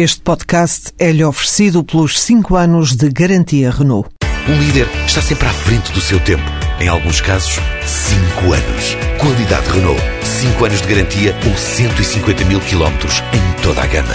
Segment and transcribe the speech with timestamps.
[0.00, 4.08] Este podcast é-lhe oferecido pelos 5 anos de garantia Renault.
[4.48, 6.44] Um líder está sempre à frente do seu tempo.
[6.78, 8.94] Em alguns casos, 5 anos.
[9.20, 10.00] Qualidade Renault.
[10.22, 14.14] 5 anos de garantia ou 150 mil quilómetros em toda a gama.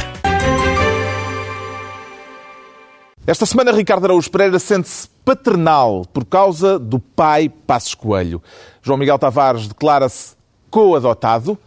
[3.27, 8.41] Esta semana, Ricardo Araújo Pereira sente-se paternal por causa do pai Passos Coelho.
[8.81, 10.33] João Miguel Tavares declara-se
[10.69, 11.57] co-adotado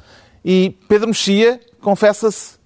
[0.42, 2.56] e Pedro Mexia confessa-se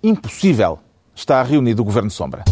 [0.00, 0.78] impossível
[1.14, 2.44] está reunido o Governo Sombra.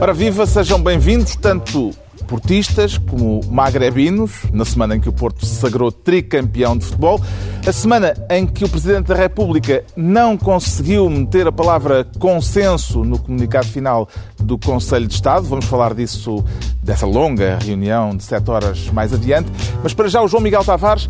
[0.00, 1.90] Ora viva, sejam bem-vindos, tanto
[2.30, 7.20] portistas como magrebinos, na semana em que o Porto se sagrou tricampeão de futebol,
[7.66, 13.18] a semana em que o Presidente da República não conseguiu meter a palavra consenso no
[13.18, 15.44] comunicado final do Conselho de Estado.
[15.46, 16.44] Vamos falar disso,
[16.80, 19.50] dessa longa reunião de sete horas mais adiante.
[19.82, 21.08] Mas para já o João Miguel Tavares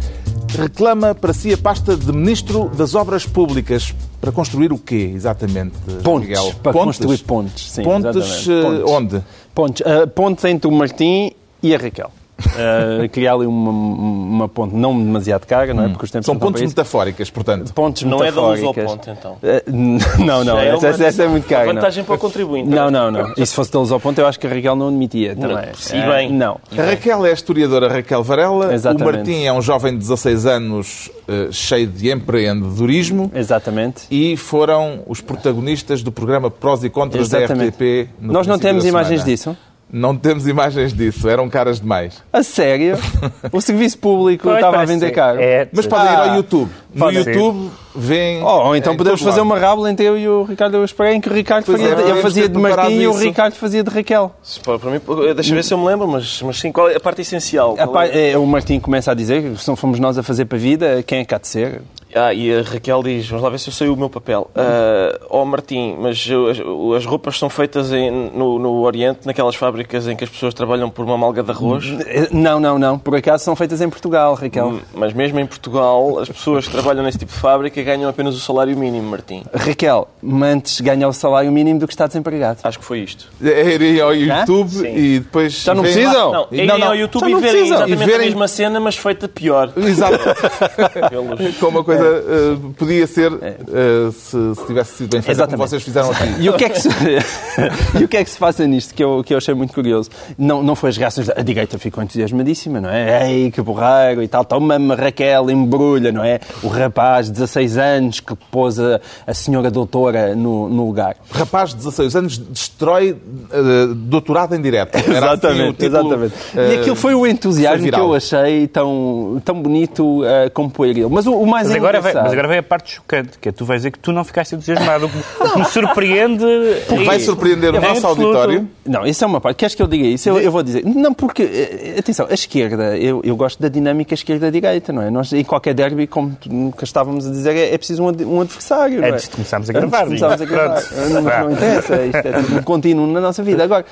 [0.57, 3.95] reclama para si a pasta de Ministro das Obras Públicas.
[4.21, 6.55] Para construir o quê, exatamente, pontes, Miguel?
[6.63, 6.99] Para pontes?
[6.99, 7.83] construir pontes, sim.
[7.83, 8.49] Pontes, pontes.
[8.87, 9.23] onde?
[9.55, 9.85] Pontes.
[9.87, 12.11] Uh, pontes entre o Martim e a Raquel.
[12.41, 15.87] Uh, criar ali uma, uma ponte não demasiado cara, não é?
[15.87, 15.91] Hum.
[15.91, 17.73] Porque os tempos São pontes metafóricas, portanto.
[17.73, 18.59] Pontes não metafóricas.
[18.59, 19.33] é da luz ao ponte, então.
[19.33, 21.73] Uh, não, não, é essa, essa, essa, é muito cara.
[21.73, 22.07] vantagem não.
[22.07, 22.69] para o contribuinte.
[22.69, 23.33] Não, não, não.
[23.37, 25.57] E se fosse da luz ao ponte, eu acho que a Raquel não admitia também.
[25.57, 26.33] Não, é, bem.
[26.33, 26.61] Não.
[26.77, 28.73] A Raquel é a historiadora Raquel Varela.
[28.73, 29.09] Exatamente.
[29.09, 33.31] O Martim é um jovem de 16 anos uh, cheio de empreendedorismo.
[33.35, 34.07] Exatamente.
[34.11, 37.77] E foram os protagonistas do programa Prós e Contras Exatamente.
[37.79, 38.11] da RTP.
[38.21, 39.57] Nós não temos imagens disso?
[39.93, 42.23] Não temos imagens disso, eram caras demais.
[42.33, 42.99] A sério?
[43.53, 45.41] O serviço público estava a vender caro.
[45.41, 46.71] É, Mas podem ir ao YouTube.
[46.95, 48.43] No YouTube vêem.
[48.43, 51.29] Oh, ou então podemos fazer uma rábula entre eu e o Ricardo Euspereira em que
[51.29, 53.03] o Ricardo faria, é, eu fazia de Martim isso.
[53.03, 54.33] e o Ricardo fazia de Raquel.
[54.63, 55.01] Para mim,
[55.35, 57.77] deixa ver se eu me lembro, mas, mas sim, qual é a parte essencial?
[57.79, 58.33] A é?
[58.33, 60.61] É, o Martim começa a dizer que se não fomos nós a fazer para a
[60.61, 61.83] vida, quem é que há de ser?
[62.15, 64.51] Ah, e a Raquel diz, vamos lá ver se eu sei o meu papel.
[64.51, 70.09] Uh, oh Martim, mas eu, as roupas são feitas em, no, no, Oriente, naquelas fábricas
[70.09, 71.85] em que as pessoas trabalham por uma malga de arroz?
[72.33, 72.99] Não, não, não.
[72.99, 74.69] Por acaso são feitas em Portugal, Raquel.
[74.69, 78.35] Hum, mas mesmo em Portugal, as pessoas que trabalham nesse tipo de fábrica ganham apenas
[78.35, 79.45] o salário mínimo, Martim.
[79.55, 80.09] Raquel,
[80.43, 82.61] antes ganha o salário mínimo do que está desempregado.
[82.63, 83.29] Acho que foi isto.
[83.43, 85.63] É ir ao YouTube e depois...
[85.63, 86.33] Já não precisam?
[86.33, 86.89] Não, irem não, não.
[86.89, 88.15] ao YouTube e verem exatamente verem...
[88.15, 89.73] a mesma cena, mas feita pior.
[89.77, 90.19] Exato.
[91.61, 92.00] Com uma coisa...
[92.01, 96.25] Uh, podia ser uh, se, se, tivesse sido bem feito, como vocês fizeram aqui.
[96.41, 96.89] E o que é que se,
[98.01, 100.11] e o que é que se passa nisto, que eu, que eu achei muito curioso?
[100.39, 103.33] Não, não foi as reações da a direita ficou entusiasmadíssima, não é?
[103.33, 106.39] Ei, que borrego e tal, toma-me Raquel, embrulha, não é?
[106.63, 111.17] O rapaz de 16 anos que pôs a, a senhora doutora no, no lugar.
[111.31, 114.97] Rapaz de 16 anos destrói uh, doutorado em direto.
[114.97, 116.35] Assim exatamente, assim título, exatamente.
[116.55, 120.71] Uh, e aquilo foi o entusiasmo foi que eu achei tão, tão bonito uh, como
[120.71, 121.09] pueril.
[121.09, 123.53] Mas o, o mais mas agora, vai, mas agora vem a parte chocante, que é
[123.53, 125.07] tu vais dizer que tu não ficaste entusiasmado.
[125.07, 126.45] O que me surpreende.
[126.89, 128.69] Porque vai surpreender o nosso auditório.
[128.85, 129.57] Não, isso é uma parte.
[129.57, 130.29] Queres que eu diga isso?
[130.29, 130.85] Eu, eu vou dizer.
[130.85, 135.11] Não, porque, eh, atenção, a esquerda, eu, eu gosto da dinâmica esquerda-direita, não é?
[135.11, 139.05] Nós, em qualquer derby, como nunca estávamos a dizer, é, é preciso um, um adversário.
[139.05, 140.05] Antes de começarmos a gravar.
[140.05, 140.83] Antes de começarmos a gravar.
[141.11, 143.65] Não, não, interessa, isto é tudo um contínuo na nossa vida.
[143.65, 143.85] Agora,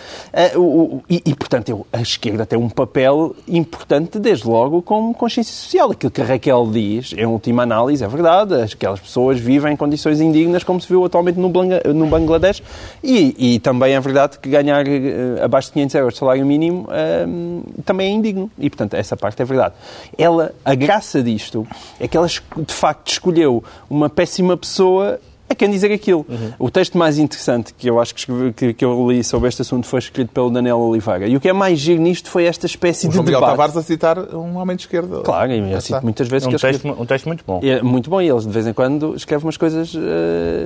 [0.54, 5.14] uh, o, e, e, portanto, eu, a esquerda tem um papel importante, desde logo, como
[5.14, 5.90] consciência social.
[5.90, 8.54] Aquilo que a Raquel diz, em última análise, é verdade.
[8.54, 12.62] Aquelas pessoas vivem em condições indignas, como se viu atualmente no, no Bangladesh.
[13.02, 16.88] E, e também é verdade que ganhar uh, abaixo de 500 euros de salário mínimo
[16.88, 18.50] uh, também é indigno.
[18.58, 19.74] E, portanto, essa parte é verdade.
[20.16, 21.66] Ela, a graça disto
[21.98, 25.18] é que ela, de facto, escolheu uma péssima pessoa
[25.48, 26.24] é quem dizer aquilo.
[26.28, 26.52] Uhum.
[26.58, 29.86] O texto mais interessante que eu acho que, que, que, eu li sobre este assunto
[29.86, 31.26] foi escrito pelo Daniel Oliveira.
[31.26, 33.50] E o que é mais giro nisto foi esta espécie o de Miguel debate.
[33.50, 35.20] Tavares a citar um homem de esquerda.
[35.22, 37.60] Claro, e eu cito muitas vezes um que texto, Um texto muito bom.
[37.62, 39.98] É muito bom e eles de vez em quando escrevem umas coisas uh,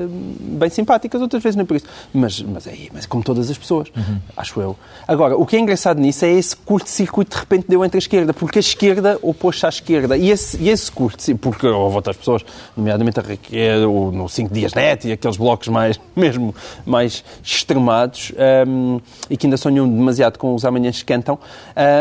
[0.09, 1.87] bem simpáticas, outras vezes nem por isso.
[2.13, 4.19] Mas, mas, é, mas como todas as pessoas, uhum.
[4.37, 4.77] acho eu.
[5.07, 8.35] Agora, o que é engraçado nisso é esse curto-circuito de repente deu entre a esquerda,
[8.35, 10.17] porque a esquerda opôs-se à esquerda.
[10.17, 12.45] E esse, e esse curto porque houve outras pessoas,
[12.77, 16.55] nomeadamente a Raquel, no 5 Dias Net e aqueles blocos mais, mesmo
[16.85, 18.33] mais extremados
[18.67, 21.41] um, e que ainda sonham demasiado com os amanhãs que cantam, uh,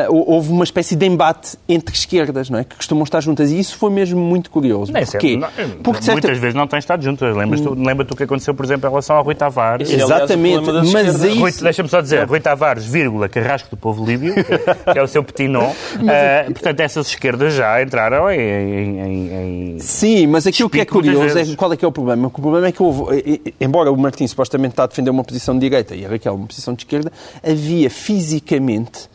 [0.10, 2.64] houve uma espécie de embate entre esquerdas, não é?
[2.64, 3.52] Que costumam estar juntas.
[3.52, 4.92] E isso foi mesmo muito curioso.
[4.92, 5.38] Não, Porquê?
[5.38, 5.50] Não,
[5.84, 6.28] Porque certa...
[6.28, 7.36] Muitas vezes não têm estado juntas.
[7.36, 7.84] Lembras-te hum.
[7.86, 9.90] lembra o que aconteceu, por exemplo, em relação ao Rui Tavares?
[9.90, 10.70] Exatamente.
[10.70, 11.64] Aliás, mas isso...
[11.64, 15.48] Deixa-me só dizer, Rui Tavares, vírgula, carrasco do povo líbio, que é o seu petit
[15.48, 15.70] nom.
[15.70, 18.40] Uh, portanto, essas esquerdas já entraram em...
[18.40, 22.28] em, em Sim, mas aquilo que é curioso é qual é que é o problema.
[22.28, 25.62] O problema é que houve, embora o Martim supostamente está a defender uma posição de
[25.62, 27.12] direita e a Raquel uma posição de esquerda,
[27.44, 29.10] havia fisicamente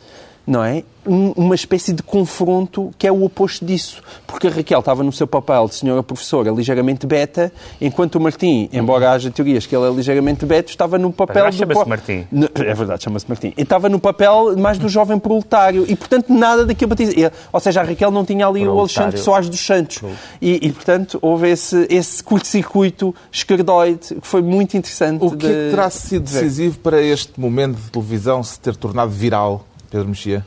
[0.47, 0.83] não é?
[1.09, 4.01] Um- uma espécie de confronto que é o oposto disso.
[4.25, 7.49] Porque a Raquel estava no seu papel de senhora professora ligeiramente beta,
[7.79, 11.81] enquanto o Martim, embora haja teorias que ele é ligeiramente beta, estava no papel chama-se
[11.83, 12.27] po- Martim.
[12.55, 13.53] É verdade, chama-se Martim.
[13.55, 15.85] E estava no papel mais do jovem proletário.
[15.87, 17.31] E, portanto, nada daquilo para dizer.
[17.53, 18.79] Ou seja, a Raquel não tinha ali o Proletário.
[18.81, 20.01] Alexandre Soares dos Santos.
[20.41, 25.23] E, e, portanto, houve esse, esse curto-circuito esquerdoide que foi muito interessante.
[25.23, 28.75] O que é que de- terá sido decisivo para este momento de televisão se ter
[28.75, 30.45] tornado viral, Pedro Mexia?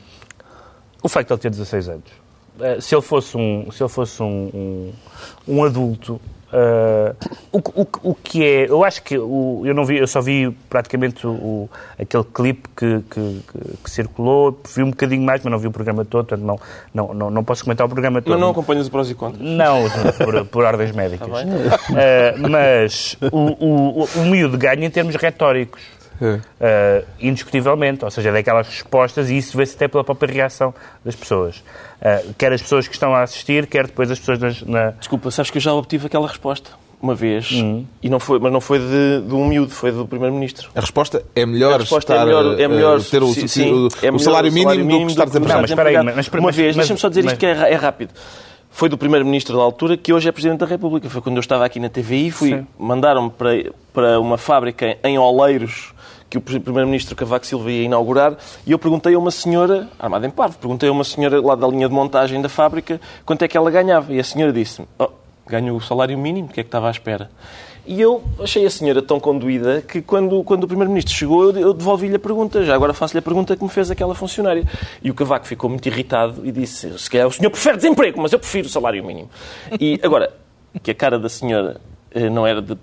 [1.02, 2.04] O facto de ele ter 16 anos.
[2.60, 4.92] Eh, Se ele fosse um, se ele fosse um, um,
[5.48, 6.20] um adulto,
[6.52, 7.14] eh,
[7.50, 8.69] o, que- o o que é.
[8.69, 9.16] Eu acho que.
[9.16, 13.40] O, eu, não vi, eu só vi praticamente o, o- aquele clipe que, que,
[13.82, 14.60] que- circulou.
[14.76, 16.60] Vi um bocadinho mais, mas não vi o programa todo, portanto não,
[16.92, 18.32] não, não, não posso comentar o programa todo.
[18.32, 19.40] Mas não acompanhas o prós e contras.
[19.40, 19.84] Não,
[20.19, 21.26] por, por ordens médicas.
[21.28, 21.46] Tá bem.
[21.96, 25.81] Eh, mas o, o, o, o miúdo ganha em termos retóricos.
[26.61, 30.75] Eh, indiscutivelmente, ou seja, é daquelas respostas, e isso vê-se até pela própria reação
[31.05, 31.62] das pessoas.
[32.00, 34.90] Eh, quer as pessoas que estão a assistir, quer depois as pessoas nas- na.
[34.93, 36.70] Desculpa, sabes que eu já obtive aquela resposta
[37.02, 37.87] uma vez, Hum.
[38.02, 40.69] e não foi, mas não foi de, de um miúdo, foi do Primeiro-Ministro.
[40.75, 43.44] A resposta é melhor A resposta estar, é melhor, é eh, melhor ter o, sim,
[43.44, 45.55] o- sim, o- é o melhor salário mínimo do que estar do desempregado.
[45.55, 47.46] Não, mas espera aí, mas- mas- Uma mas- vez, deixa-me só dizer mas- isto que
[47.46, 48.12] é, é rápido.
[48.70, 51.11] Foi do Primeiro-Ministro da altura, que hoje é Presidente da República.
[51.11, 53.50] Foi quando eu estava aqui na TVI, fui, mandaram-me para,
[53.93, 55.93] para uma fábrica em Oleiros,
[56.31, 60.31] que o Primeiro-Ministro Cavaco Silva ia inaugurar, e eu perguntei a uma senhora, armada em
[60.31, 63.56] parvo, perguntei a uma senhora lá da linha de montagem da fábrica quanto é que
[63.56, 64.12] ela ganhava.
[64.14, 65.11] E a senhora disse-me, oh,
[65.46, 67.28] ganho o salário mínimo, o que é que estava à espera?
[67.90, 72.14] E eu achei a senhora tão conduída que quando, quando o Primeiro-Ministro chegou, eu, devolvi-lhe
[72.14, 72.64] a pergunta.
[72.64, 74.62] Já agora faço-lhe a pergunta que me fez aquela funcionária.
[75.02, 78.32] E o Cavaco ficou muito irritado e disse, se calhar o senhor prefere desemprego, mas
[78.32, 79.28] eu prefiro o salário mínimo.
[79.81, 80.32] E agora,
[80.84, 81.81] que a cara da senhora
[82.30, 82.76] não era de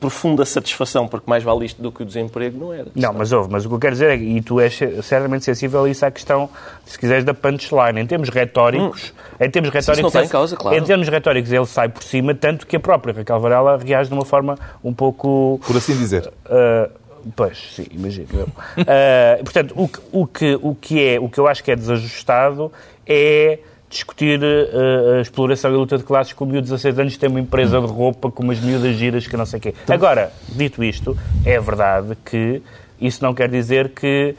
[0.00, 2.86] profunda satisfação, porque mais vale isto do que o desemprego, não era.
[2.94, 5.44] Não, mas houve, mas o que eu quero dizer é que, e tu és certamente
[5.44, 6.48] sensível a isso à questão,
[6.86, 8.00] se quiseres, da punchline.
[8.00, 10.02] Em termos retóricos, em termos retóricos, Hum.
[10.02, 10.76] não está ele- em causa, claro.
[10.78, 14.14] em termos retóricos ele sai por cima, tanto que a própria Raquel Varela reage de
[14.14, 16.32] uma forma um pouco Por assim dizer.
[16.46, 16.90] Uh,
[17.36, 18.28] pois, sim, imagino.
[18.32, 21.76] Uh, portanto, o que, o, que, o, que é, o que eu acho que é
[21.76, 22.72] desajustado
[23.06, 23.58] é
[23.94, 27.16] discutir uh, a exploração e a luta de classes com o miúdo de 16 anos
[27.16, 29.74] tem uma empresa de roupa com umas miúdas giras que não sei o quê.
[29.88, 32.60] Agora, dito isto, é verdade que
[33.00, 34.34] isso não quer dizer que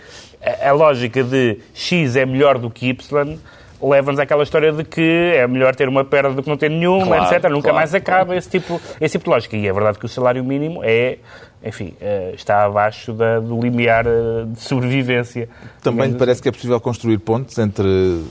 [0.62, 3.38] a, a lógica de X é melhor do que Y
[3.82, 7.06] leva-nos àquela história de que é melhor ter uma perna do que não ter nenhuma,
[7.18, 7.44] Claro, etc.
[7.50, 7.76] Nunca claro.
[7.76, 9.56] mais acaba esse tipo, esse tipo de lógica.
[9.56, 11.18] E é verdade que o salário mínimo é,
[11.64, 15.48] enfim, eh, está abaixo da- do limiar eh, de sobrevivência.
[15.84, 18.24] Também parece que é possível construir pontes entre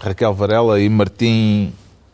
[0.00, 1.72] Raquel Varela e Martim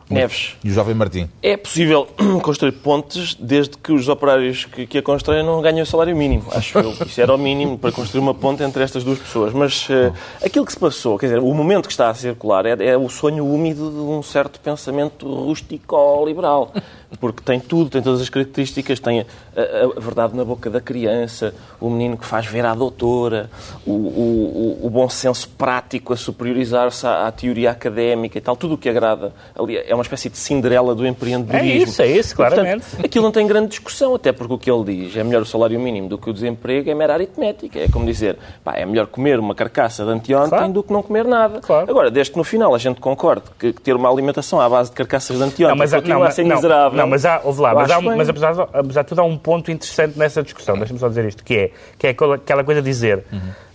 [0.09, 0.55] Neves.
[0.63, 1.29] e o jovem Martim.
[1.41, 2.07] É possível
[2.41, 6.45] construir pontes desde que os operários que, que a constroem não ganhem o salário mínimo,
[6.51, 6.91] acho eu.
[6.91, 9.53] Isso era o mínimo para construir uma ponte entre estas duas pessoas.
[9.53, 10.11] Mas eh,
[10.43, 13.09] aquilo que se passou, quer dizer, o momento que está a circular é, é o
[13.09, 16.71] sonho úmido de um certo pensamento rústico-liberal.
[17.21, 20.81] Porque tem tudo, tem todas as características, tem a, a- a verdade na boca da
[20.81, 23.49] criança, o menino que faz ver à doutora,
[23.85, 28.73] o, o- o- bom senso prático a superiorizar-se à, à teoria académica e tal, tudo
[28.73, 29.31] o que agrada.
[29.57, 31.69] Ali é uma espécie de Cinderela do empreendedorismo.
[31.71, 32.85] É isso, é isso, E, portanto, claramente.
[33.05, 35.79] aquilo não tem grande discussão, até porque o que ele diz é melhor o salário
[35.79, 37.79] mínimo do que o desemprego, é mera aritmética.
[37.79, 40.73] É como dizer, pá, é melhor comer uma carcaça de anteontem Claro.
[40.73, 41.61] do que não comer nada.
[41.61, 41.89] Claro.
[41.89, 44.95] Agora, desde que no final a gente concorde que, ter uma alimentação à base de
[44.97, 46.96] carcaças de anteontem Não, mas, continua não, a ser não, miserável.
[46.97, 49.37] Não, mas há, ouve lá, mas, há, mas apesar, de, apesar de tudo há um
[49.37, 52.89] ponto interessante nessa discussão, deixa-me só dizer isto, que é, que é aquela- coisa de
[52.89, 53.23] dizer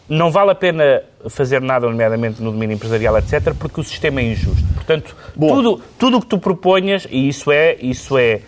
[0.08, 4.32] não vale a pena fazer nada, nomeadamente no domínio empresarial, etc., porque o sistema é
[4.32, 4.62] injusto.
[4.74, 8.40] Portanto, tudo tudo o que tu proponhas, e isso é, isso é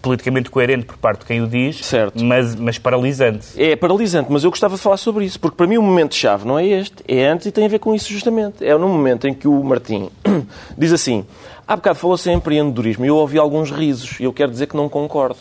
[0.00, 2.22] politicamente coerente por parte de quem o diz, Certo.
[2.24, 3.46] Mas, mas paralisante.
[3.56, 6.58] É paralisante, mas eu gostava de falar sobre isso, porque para mim o momento-chave não
[6.58, 8.64] é este, é antes e tem a ver com isso justamente.
[8.64, 10.10] É no momento em que o Martim
[10.76, 11.24] diz assim:
[11.66, 14.76] há bocado falou-se em empreendedorismo e eu ouvi alguns risos e eu quero dizer que
[14.76, 15.38] não concordo.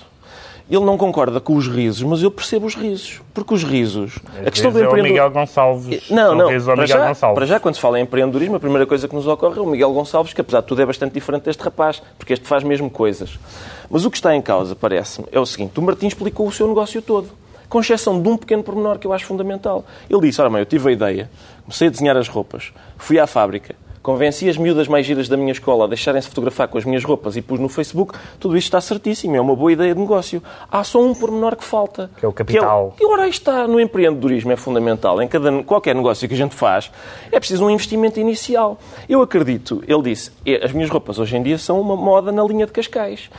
[0.70, 3.22] Ele não concorda com os risos, mas eu percebo os risos.
[3.34, 4.20] Porque os risos.
[4.38, 6.10] Às vezes é o Miguel Gonçalves.
[6.10, 6.50] Não, não.
[6.50, 7.36] ao Para já, Gonçalves.
[7.36, 9.66] para já, quando se fala em empreendedorismo, a primeira coisa que nos ocorre é o
[9.66, 12.90] Miguel Gonçalves, que apesar de tudo é bastante diferente deste rapaz, porque este faz mesmo
[12.90, 13.38] coisas.
[13.90, 16.66] Mas o que está em causa, parece-me, é o seguinte: o Martim explicou o seu
[16.70, 17.28] negócio todo.
[17.68, 19.84] Com exceção de um pequeno pormenor que eu acho fundamental.
[20.10, 21.30] Ele disse: Ora, mãe, eu tive a ideia,
[21.64, 25.52] comecei a desenhar as roupas, fui à fábrica, convenci as miúdas mais giras da minha
[25.52, 28.18] escola a deixarem-se fotografar com as minhas roupas e pus no Facebook.
[28.40, 30.42] Tudo isto está certíssimo, é uma boa ideia de negócio.
[30.72, 32.10] Há só um pormenor que falta.
[32.18, 32.96] Que é o capital.
[33.00, 35.22] e ora está, no empreendedorismo é fundamental.
[35.22, 36.92] Em cada, qualquer negócio que a gente faz,
[37.32, 38.80] é preciso um investimento inicial.
[39.08, 42.44] Eu acredito, ele disse, "É, as minhas roupas hoje em dia são uma moda na
[42.44, 43.30] linha de Cascais.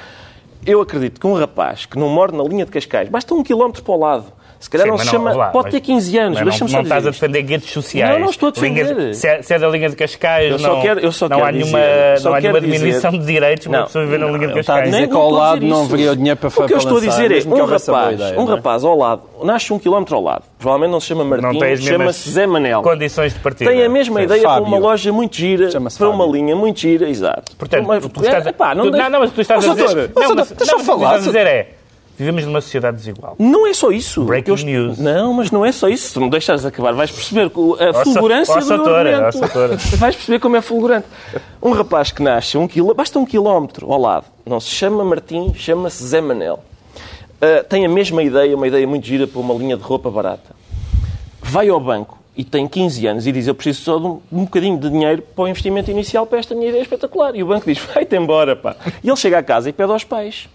[0.65, 3.83] Eu acredito que um rapaz que não mora na linha de Cascais, basta um quilómetro
[3.83, 4.27] para o lado,
[4.63, 5.33] Se calhar Sim, não se chama.
[5.35, 7.21] lá, pode mas- ter 15 anos, deixa-me não, só não estás a dizer.
[7.21, 8.13] defender guetos sociais.
[8.13, 8.97] Não, não estou a defender.
[8.97, 11.29] Linha- se, é, se é da linha de Cascais, Eu só não, quero- eu só
[11.29, 11.79] não quero há nenhuma,
[12.19, 14.27] só não há quero nenhuma diminuição dizer- de direitos para Não, uma pessoa viver na
[14.27, 14.85] linha de a Cascais.
[14.85, 17.01] dizer Nem que ao lado não haveria o dinheiro para O que eu estou a
[17.01, 18.57] dizer é, mesmo que um a rapaz, um não é?
[18.57, 22.31] rapaz ao lado, nasce um quilómetro ao lado, provavelmente não se chama não Martim, chama-se
[22.31, 22.83] Zé Manel.
[22.83, 23.69] condições de partida.
[23.69, 27.57] Tem a mesma ideia para uma loja muito gira, para uma linha muito gira, exato.
[27.57, 28.51] Portanto, tu estás a...
[28.51, 30.13] é, pá, não, deixa- não, não, mas tu estás a dizer...
[30.15, 31.82] não, não, que tu falar, estás a dizer é...
[32.17, 33.37] Vivemos numa sociedade desigual.
[33.39, 34.23] Não é só isso.
[34.25, 34.99] Breaking Eu news.
[34.99, 36.13] Não, mas não é só isso.
[36.13, 37.51] Se me deixares acabar, vais perceber
[37.81, 39.97] a fulgurância ó, do meu Soutora, ó, argumento.
[39.97, 41.07] Vais perceber como é fulgurante.
[41.63, 44.27] Um rapaz que nasce um quilô, basta um quilómetro ao lado.
[44.45, 46.61] Não se chama Martim, chama-se Zé Manel.
[47.43, 50.55] Ah, tem a mesma ideia, uma ideia muito gira para uma linha de roupa barata.
[51.43, 54.45] Vai ao banco e tem 15 anos e diz eu preciso só de um, um
[54.45, 57.35] bocadinho de dinheiro para o investimento inicial para esta minha ideia espetacular.
[57.35, 58.77] E o banco diz vai-te embora, pá.
[59.03, 60.49] E ele chega a casa e pede aos pais.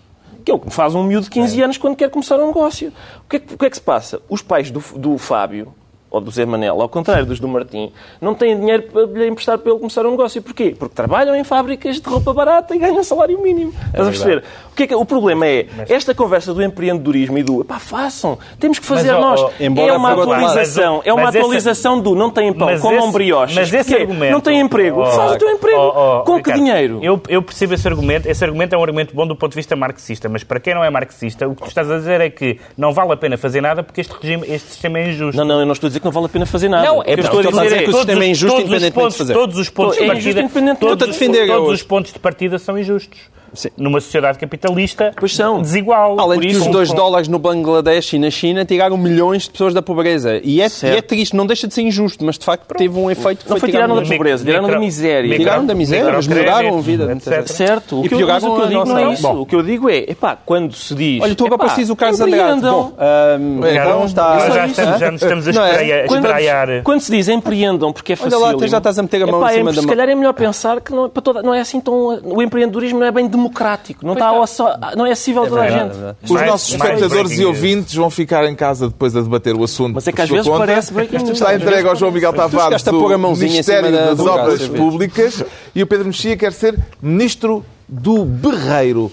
[0.47, 2.93] Que é o que faz um miúdo de 15 anos quando quer começar um negócio.
[3.17, 4.21] O que é que, que, é que se passa?
[4.29, 5.75] Os pais do, do Fábio,
[6.17, 9.57] ou do Zé Manel, ao contrário dos do Martim, não têm dinheiro para lhe emprestar
[9.57, 10.41] para ele começar um negócio.
[10.41, 10.75] Porquê?
[10.77, 13.73] Porque trabalham em fábricas de roupa barata e ganham salário mínimo.
[13.87, 14.43] Estás a perceber?
[14.71, 18.37] O, que é que, o problema é esta conversa do empreendedorismo e do pá, façam,
[18.59, 19.51] temos que fazer Mas, nós.
[19.59, 23.55] é uma atualização, é uma Mas esse- atualização do não tem pão, como um brioche.
[23.55, 24.31] Mas esse argumento...
[24.31, 25.01] Não tem emprego.
[25.01, 25.77] Oh, Faz o teu emprego.
[26.25, 26.99] Com que Ricardo, dinheiro?
[27.01, 28.27] Eu, eu percebo esse argumento.
[28.27, 30.83] Esse argumento é um argumento bom do ponto de vista marxista, mas para quem não
[30.83, 33.61] é marxista, o que tu estás a dizer é que não vale a pena fazer
[33.61, 35.37] nada porque este, regime, este sistema é injusto.
[35.37, 36.87] Não, não, eu não estou a dizer que não vale a pena fazer nada.
[36.87, 38.71] Não, é porque estou a estou a dizer é que o sistema é injusto todos
[38.71, 39.33] os independentemente de pontos, fazer.
[39.33, 40.49] Todos os pontos de partida,
[40.79, 43.19] todos, os pontos de partida são injustos.
[43.53, 43.69] Sim.
[43.77, 45.61] Numa sociedade capitalista Pois são.
[45.61, 46.19] desigual.
[46.19, 49.49] Além de que os 2 com- dólares no Bangladesh e na China tiraram milhões de
[49.51, 50.39] pessoas da pobreza.
[50.43, 53.09] E é, e é triste, não deixa de ser injusto, mas de facto teve um
[53.09, 55.23] efeito que Não foi tiraram da pobreza, tiraram da miséria.
[55.29, 57.47] micro- Tiraram da miséria, mas microcréditos, melhoraram a vida etc.
[57.47, 58.01] Certo.
[58.01, 59.21] O E que eu, o que eu digo não é isso.
[59.21, 59.41] Bom.
[59.41, 61.21] O que eu digo é, epá, quando se diz...
[61.21, 62.43] Olha, tu agora pareces o Carlos Andrade.
[62.57, 62.93] empreendam.
[62.97, 64.49] Bom, Ricardo, então está...
[64.49, 64.79] já, isso.
[64.81, 66.07] estamos, já nos estamos a é?
[66.07, 66.67] Quando, espraiar.
[66.83, 68.39] quando se diz empreendam porque é Olha fácil.
[68.45, 69.95] lá, até já estás a meter a mão em cima é, da Se mão.
[69.95, 70.95] calhar é melhor pensar que é
[71.43, 72.19] não é assim tão.
[72.23, 74.05] O empreendedorismo não é bem democrático.
[74.05, 75.95] Não, está, só- não é acessível a toda a gente.
[75.95, 76.15] é.
[76.23, 79.95] Os Mais- nossos espectadores e ouvintes vão ficar em casa depois a debater o assunto.
[79.95, 80.59] Mas é que às vezes conta.
[80.59, 81.29] parece breaking news.
[81.31, 84.67] Está entregue ao João Miguel Tavares em Ministério das do Obras.
[84.67, 89.11] Públicas e o Pedro Mexia quer ser Ministro do Berreiro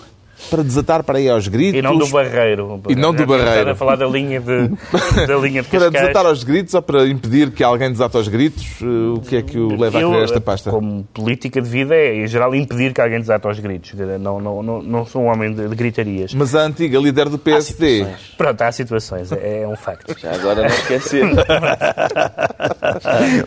[0.50, 1.78] para desatar para aí aos gritos.
[1.78, 2.80] E não do Barreiro.
[2.88, 3.50] E não do Barreiro.
[3.50, 4.68] estado a falar da linha de,
[5.26, 8.64] da linha de Para desatar aos gritos ou para impedir que alguém desate aos gritos?
[8.82, 8.84] Eh,
[9.16, 10.70] O que é que o leva a Eu, querer esta pasta?
[10.70, 13.92] Como política de vida, é, em geral, impedir que alguém desate aos gritos.
[14.20, 16.34] Não, não, não, não sou um homem de, de gritarias.
[16.34, 18.06] Mas a antiga líder do PSD.
[18.36, 20.14] Pronto, há situações, é, é um facto.
[20.18, 21.24] Já agora não esquecer.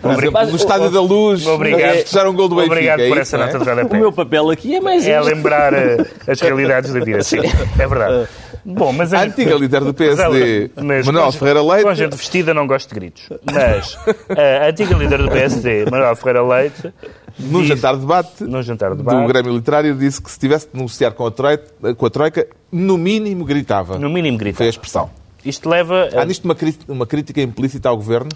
[0.01, 1.89] Por exemplo, no Estádio da Luz, Obrigado.
[1.89, 2.73] a festejar um gol do Benfica.
[2.73, 3.39] Obrigado é por isso, essa é?
[3.39, 3.95] nota de rodapé.
[3.95, 7.23] o meu papel aqui é mais É lembrar eh, as realidades da vida.
[7.23, 7.39] Sim,
[7.79, 8.27] é verdade.
[8.65, 12.67] Bom, mas A antiga líder do PSD, Mas Manuel Ferreira Com Leite, gente vestida não
[12.67, 13.29] gosto de gritos.
[13.51, 13.97] Mas
[14.29, 16.93] a antiga líder do PSD, Manuel Ferreira Leite,
[17.39, 20.37] no diz- jantar de debate no jantar de do debate, Grêmio Literário, disse que se
[20.39, 23.97] tivesse de negociar com a, Troika, com a Troika, no mínimo gritava.
[23.97, 24.57] no mínimo grita.
[24.57, 25.09] Foi a expressão.
[25.45, 26.55] Isto leva, a- Há nisto uma,
[26.89, 28.29] uma crítica implícita ao Governo?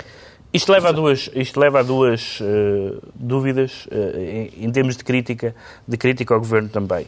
[0.54, 5.04] isto leva a duas, isto leva a duas eh, dúvidas eh, em, em termos de
[5.04, 5.56] crítica,
[5.88, 7.06] de crítica ao governo também.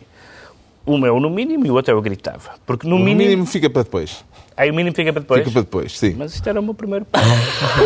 [0.85, 2.51] Uma é o no mínimo e o outro é o gritava.
[2.65, 4.23] Porque no No mínimo, mínimo fica para depois.
[4.57, 5.39] Aí o mínimo fica para depois.
[5.41, 6.15] Fica para depois, sim.
[6.17, 7.25] Mas isto era o meu primeiro ponto.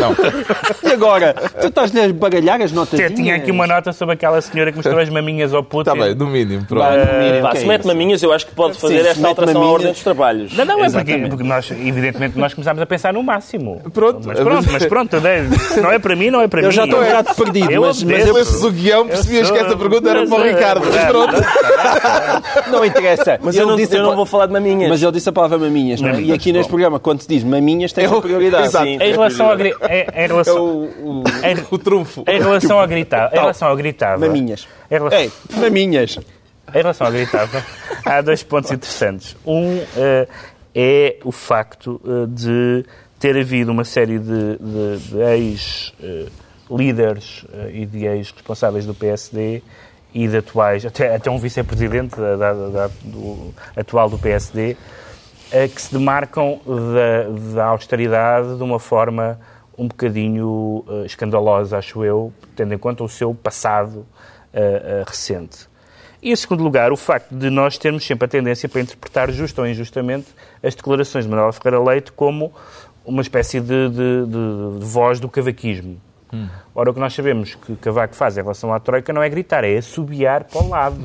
[0.00, 0.88] Não.
[0.90, 1.34] E agora?
[1.60, 2.98] Tu estás a baralhar as notas?
[2.98, 5.90] Eu tinha aqui uma nota sobre aquela senhora que mostrou as maminhas ao Putin.
[5.90, 6.86] Está bem, no mínimo, pronto.
[7.42, 9.92] Pá, se mete maminhas, eu acho que pode fazer se esta alteração à maminhas- ordem
[9.92, 10.56] dos trabalhos.
[10.56, 13.80] Não, não, é porque, porque nós, evidentemente, nós começámos a pensar no máximo.
[13.92, 14.20] Pronto.
[14.26, 15.16] Mas pronto, mas pronto,
[15.74, 16.72] se não é para mim, não é para Eu mim.
[16.72, 19.76] já estou um bocado perdido, Eu mas, mas eu, Lesses o guião, percebias que esta
[19.76, 20.86] pergunta era para o Ricardo.
[20.86, 21.32] Mas pronto.
[22.70, 23.38] não interessa.
[23.42, 24.88] Mas eu, não, eu vou falar de maminhas.
[24.90, 26.20] Mas ele disse a palavra maminhas, não é?
[26.20, 26.76] E aqui neste bom.
[26.76, 28.66] programa, quando se diz maminhas, tem Eu- prioridade.
[28.66, 28.84] Exato.
[28.86, 28.98] Sim.
[29.00, 30.84] Em relação, a, gri- em, em É relação, o,
[31.20, 32.24] o, em, o trunfo.
[32.28, 34.68] em relação ao gritava, em relação ao gritava, Maminhas.
[34.90, 36.18] Em relação, Ei, maminhas.
[36.18, 37.64] em relação ao gritava,
[38.04, 39.34] há dois pontos interessantes.
[39.46, 40.28] Um eh,
[40.74, 42.84] é o facto eh, de
[43.18, 45.18] ter havido uma série de, de, de
[46.68, 49.62] ex-líderes e de ex-responsáveis do PSD
[50.14, 54.76] e de atuais, até, até um vice-presidente da- da- da- do- atual do PSD, eh,
[55.68, 59.38] que se demarcam da, da austeridade de uma forma
[59.76, 64.04] um bocadinho eh, escandalosa, acho eu, tendo em conta o seu passado
[64.52, 65.68] eh, eh, recente.
[66.20, 69.60] E, em segundo lugar, o facto de nós termos sempre a tendência para interpretar, justo
[69.60, 70.26] ou injustamente,
[70.62, 72.52] as declarações de Manuel Ferreira Leite como
[73.04, 76.00] uma espécie de, de- de- de voz do cavaquismo.
[76.74, 79.64] Ora, o que nós sabemos que Cavaco faz em relação à Troika não é gritar,
[79.64, 80.98] é assobiar para o lado.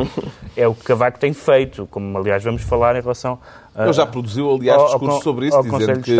[0.56, 3.38] é o que Cavaco tem feito, como aliás vamos falar em relação
[3.76, 6.16] Ele já produziu, aliás, ao- ao discurso con- sobre isso, ao dizendo que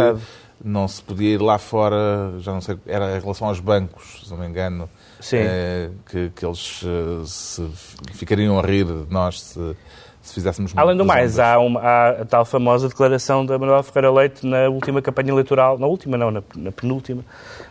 [0.65, 4.31] não se podia ir lá fora, já não sei, era em relação aos bancos, se
[4.31, 4.89] não me engano,
[5.21, 5.37] Sim.
[5.41, 7.69] eh, que, que eles eh, se
[8.13, 9.77] ficariam a rir de nós se,
[10.23, 14.11] se fizéssemos Além do mais, há, uma- há a tal famosa declaração da Manuela Ferreira
[14.13, 17.25] Leite na última campanha eleitoral, na última não, na, na penúltima,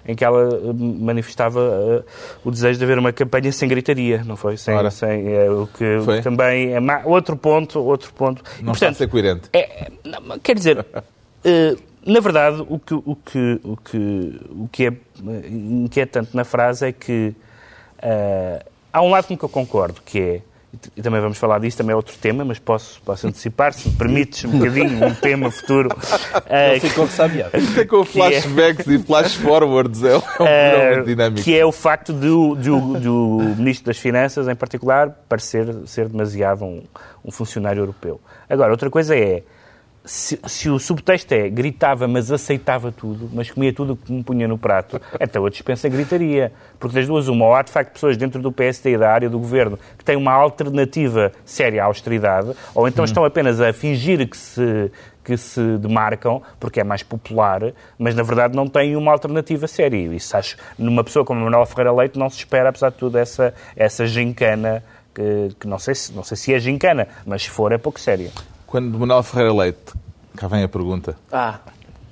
[0.06, 2.04] em que ela eh, manifestava eh,
[2.44, 4.58] o desejo de haver uma campanha sem gritaria, não foi?
[4.58, 4.92] Sem, Ora.
[4.92, 6.22] sem, é, o que Foi.
[6.22, 8.44] também é ma- outro ponto, outro ponto.
[8.60, 9.50] E, Não está a ser coerente.
[9.54, 10.86] é, é, não, quer dizer,
[11.46, 16.44] eh, na verdade, o que, o, que, o, que, o que é eh, inquietante na
[16.44, 17.34] frase é que
[18.02, 20.42] eh, há um lado com que eu concordo, que é,
[20.96, 23.96] e também vamos falar disso, também é outro tema, mas posso, posso antecipar, se me
[23.96, 25.90] permites um bocadinho, um tema futuro.
[26.80, 27.58] que- Ficou ressabiado.
[27.58, 31.44] Isto é com flashbacks e flash forwards, é um programa dinâmico.
[31.44, 35.68] que é o facto de o- de o- do Ministro das Finanças, em particular, parecer
[35.86, 36.84] ser demasiado um,
[37.26, 38.20] um funcionário europeu.
[38.50, 39.44] Agora, outra coisa é,
[40.04, 44.24] se, se o subtexto é gritava, mas aceitava tudo, mas comia tudo o que me
[44.24, 46.52] punha no prato, então eu dispensa gritaria.
[46.80, 49.30] Porque das duas, uma, ou há de facto pessoas dentro do PSD e da área
[49.30, 54.28] do governo que têm uma alternativa séria à austeridade, ou então estão apenas a fingir
[54.28, 54.92] que se,
[55.24, 59.98] que se demarcam, porque é mais popular, mas na verdade não têm uma alternativa séria.
[59.98, 62.98] E Isso acho, numa pessoa como a Manuela Ferreira Leite, não se espera, apesar de
[62.98, 64.84] tudo, essa, essa gincana.
[65.14, 68.00] Que, que não, sei se, não sei se é gincana, mas se for é pouco
[68.00, 68.32] séria.
[68.72, 69.94] Quando Manuel Ferreira Leite,
[70.38, 71.60] cá vem a pergunta, Ah,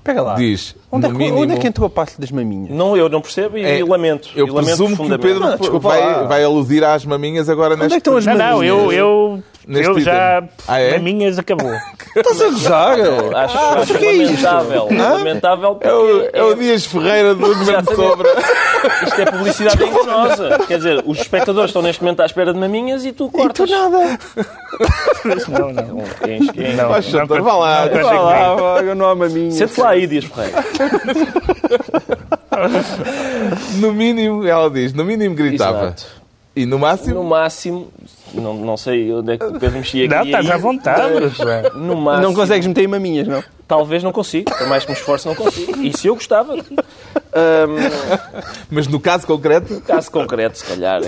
[0.03, 0.35] Pega lá.
[0.35, 1.41] diz, Onde é, que, mínimo...
[1.41, 2.69] onde é que entrou a parte das maminhas?
[2.75, 4.29] não, eu não percebo e, É, lamento.
[4.35, 5.19] Eu e lamento presumo que o.
[5.19, 7.97] Pedro Não, desculpa vai, vai aludir às maminhas agora Onde é que neste...
[8.09, 8.93] estão as Não, não, eu, maminhas?
[8.97, 10.37] eu, Neste eu já.
[10.39, 10.49] item.
[10.67, 10.91] Ah, é?
[10.93, 11.71] Na minhas acabou.
[12.15, 12.97] Estás a gozar?
[13.35, 14.43] Acho, Ah, acho que é isto?
[14.43, 14.87] lamentável.
[14.91, 17.95] Lamentável porque É o, é o é- Dias Ferreira do Governo.
[17.95, 18.29] Sobra.
[19.05, 20.57] isto é publicidade enganosa.
[20.67, 23.37] Quer dizer, os espectadores estão neste momento à espera de maminhas e tu E tu
[23.37, 23.69] cortas.
[23.69, 24.19] nada.
[25.49, 26.03] Não, não.
[26.23, 29.05] Quem- quem- Não, Ó, Xantar, não, vá lá, não, vá não, Vá lá, vá, não
[29.07, 29.53] há maminhas.
[29.53, 30.63] Sente-se lá aí, Dias Ferreira.
[33.75, 35.85] No mínimo, ela diz, no mínimo gritava.
[35.85, 36.05] Exato.
[36.55, 37.87] E no máximo, No máximo,
[38.33, 40.13] não, não sei onde é que o Pedro mexia aqui.
[40.15, 41.13] Não, estás à vontade.
[41.75, 43.43] No máximo, Não consegues meter em maminhas, não?
[43.67, 45.79] Talvez não consiga, por mais que me esforce, não consigo.
[45.81, 46.55] E se eu gostava?
[48.69, 51.01] Mas no caso concreto, caso concreto, se calhar.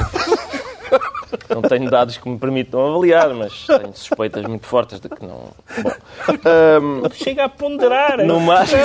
[1.49, 5.49] Não tenho dados que me permitam avaliar, mas tenho suspeitas muito fortes de que não.
[5.81, 5.91] Bom,
[6.45, 8.17] ahm, Chega a ponderar.
[8.25, 8.81] no máximo.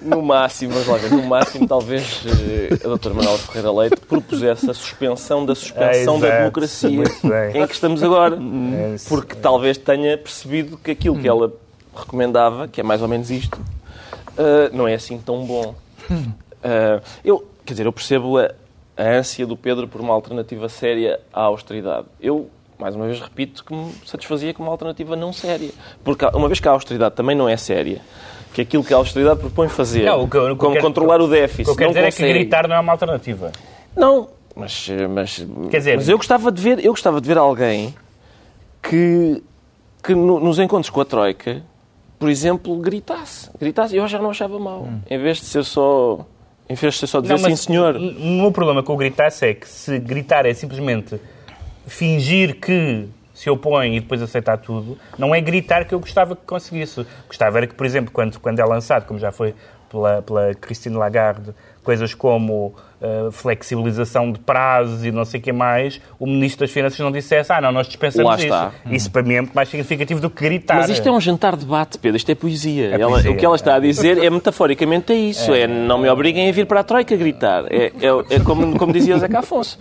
[0.00, 4.68] No máximo, vamos lá ver, no máximo, talvez eh, a doutora Manuela Ferreira Leite propusesse
[4.70, 7.04] a suspensão da suspensão Ah, da democracia
[7.54, 8.36] em que estamos agora.
[8.36, 9.08] É isso.
[9.08, 11.52] Porque talvez tenha percebido que aquilo que ela
[11.94, 13.60] recomendava, que é mais ou menos isto,
[14.36, 15.74] eh, não é assim tão bom.
[16.64, 18.50] Eh, eu, quer dizer, eu percebo a,
[18.96, 22.06] a ânsia do Pedro por uma alternativa séria à austeridade.
[22.20, 25.70] Eu, mais uma vez, repito que me satisfazia com uma alternativa não séria.
[26.04, 28.00] Porque, uma vez que a austeridade também não é séria,
[28.52, 31.24] que aquilo que a austeridade propõe fazer, Não, o que o como quero- controlar o
[31.24, 33.50] O déficit, que eu quero não dizer é que gritar não é uma alternativa.
[33.96, 37.94] Não, mas, mas, Quer dizer- mas eu gostava de ver, eu gostava de ver alguém
[38.82, 39.42] que,
[40.02, 41.62] que no- nos encontros com a Troika,
[42.18, 43.50] por exemplo, gritasse.
[43.58, 44.86] Gritasse, eu já não achava mal.
[45.08, 46.24] Em vez de ser só.
[46.68, 47.96] Em vez de só dizer Não, sim, senhor.
[47.96, 51.20] O meu problema com o gritar-se é que se gritar é simplesmente
[51.86, 56.42] fingir que se opõe e depois aceitar tudo, não é gritar que eu gostava que
[56.46, 57.04] conseguisse.
[57.26, 59.54] Gostava era que, por exemplo, quando, quando é lançado, como já foi
[59.90, 65.52] pela, pela Christine Lagarde, coisas como eh, flexibilização de prazos e não sei o que
[65.52, 68.44] mais, o Ministro das Finanças não dissesse, ah, não, nós dispensamos Lá isso.
[68.44, 68.70] está.
[68.90, 70.76] Isso para mim é muito mais significativo do que gritar.
[70.76, 72.16] Mas isto é um jantar de debate, Pedro.
[72.16, 72.90] Isto é poesia.
[72.90, 73.30] É Ela- poesia.
[73.32, 75.52] o que ela está a dizer é metaforicamente é isso.
[75.52, 77.64] É, não me obriguem a vir para a Troika gritar.
[77.70, 79.78] É, é, é como, como dizia o Zeca Afonso.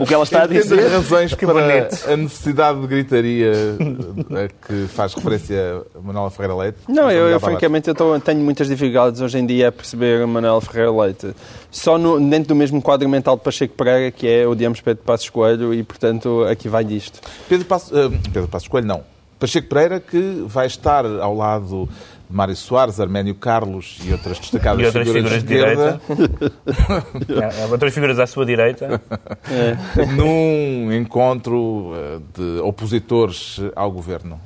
[0.00, 0.88] O que ela está a dizer.
[0.90, 2.10] razões para bonito.
[2.10, 3.52] a necessidade de gritaria
[4.30, 6.78] a que faz referência a Manuela Ferreira Leite.
[6.88, 10.60] Não, eu, eu francamente eu tô- tenho muitas dificuldades hoje em dia a perceber Manuel
[10.60, 11.34] Ferreira Leite.
[11.72, 15.28] Só no- dentro do mesmo quadro mental de Pacheco Pereira, que é odiamos Pedro Passos
[15.30, 17.18] Coelho, e portanto aqui vai disto.
[17.48, 19.02] Pedro Passos, eh, Pedro Passos Coelho, não.
[19.40, 21.88] Pacheco Pereira, que vai estar ao lado
[22.30, 26.00] de Mário Soares, Arménio Carlos e outras destacadas E outras figuras, figuras de esquerda,
[27.58, 29.00] É, é, outras figuras à sua direita.
[30.16, 34.38] num encontro eh, de opositores ao governo.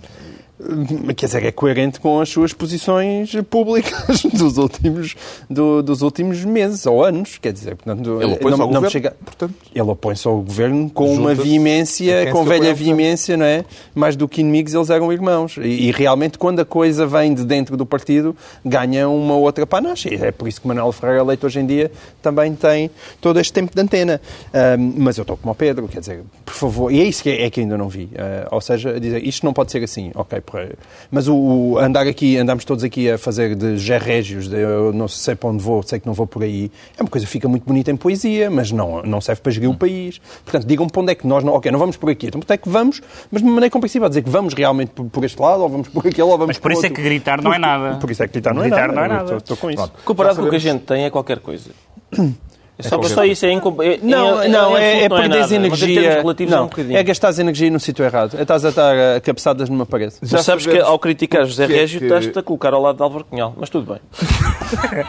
[1.17, 5.15] Quer dizer, é coerente com as suas posições públicas dos últimos,
[5.51, 7.37] do, dos últimos meses ou anos.
[7.37, 9.17] Quer dizer, portanto, Ele opõe-se ao governo, chega...
[9.25, 9.55] portanto.
[9.75, 13.45] Ele opõe-se ao governo com uma Junta-se a veemência, quem com velha opõe veemência, não
[13.45, 13.65] é?
[13.95, 15.57] Mais do que inimigos, eles eram irmãos.
[15.59, 20.09] E, e realmente, quando a coisa vem de dentro do partido, ganha uma outra panache.
[20.09, 21.93] E é por isso que Manuel Ferreira Leite hoje em dia
[22.23, 22.91] também tem
[23.21, 24.21] todo este tempo de antena.
[24.55, 27.31] Ahm, mas eu estou como ao Pedro, quer dizer, por favor, e é isso que,
[27.31, 28.09] é que ainda não vi.
[28.17, 30.77] Ah, ou seja, dizer, isto não pode ser assim, ok, por-
[31.11, 34.93] mas o, o andar aqui, andamos todos aqui a fazer de Gé Régios, de eu
[34.93, 37.33] não sei para onde vou, sei que não vou por aí, é uma coisa que
[37.33, 40.19] fica muito bonita em poesia, mas não, não serve para gerir o país.
[40.45, 42.47] Portanto, digam-me para onde é que nós, não, ok, não vamos por aqui, então para
[42.47, 45.25] onde é que vamos, mas de uma maneira compreensível, dizer que vamos realmente por, por
[45.25, 47.03] este lado, ou vamos por aquele, ou vamos Mas por isso é outro.
[47.03, 47.97] que gritar não é nada.
[47.99, 48.95] Por isso é que gritar não Gritar é nada.
[48.95, 49.23] não é nada.
[49.25, 49.93] Estou, estou com isso.
[50.05, 50.81] Comparado com o que a sabemos.
[50.81, 51.71] gente tem, é qualquer coisa.
[52.79, 53.75] É só, qualquer só isso, é, incom...
[53.83, 54.47] é Não, é,
[55.05, 56.01] é não perderes energia.
[56.01, 56.97] termos relativos é um Não, bocadinho.
[56.99, 58.37] é gastares energia no sítio errado.
[58.37, 60.15] É estás a estar a cabeçadas numa parede.
[60.23, 63.03] Já sabes que ao criticar José é Régio que- estás-te a colocar ao lado de
[63.03, 63.55] Álvaro Cunhal.
[63.57, 64.01] Mas tudo bem.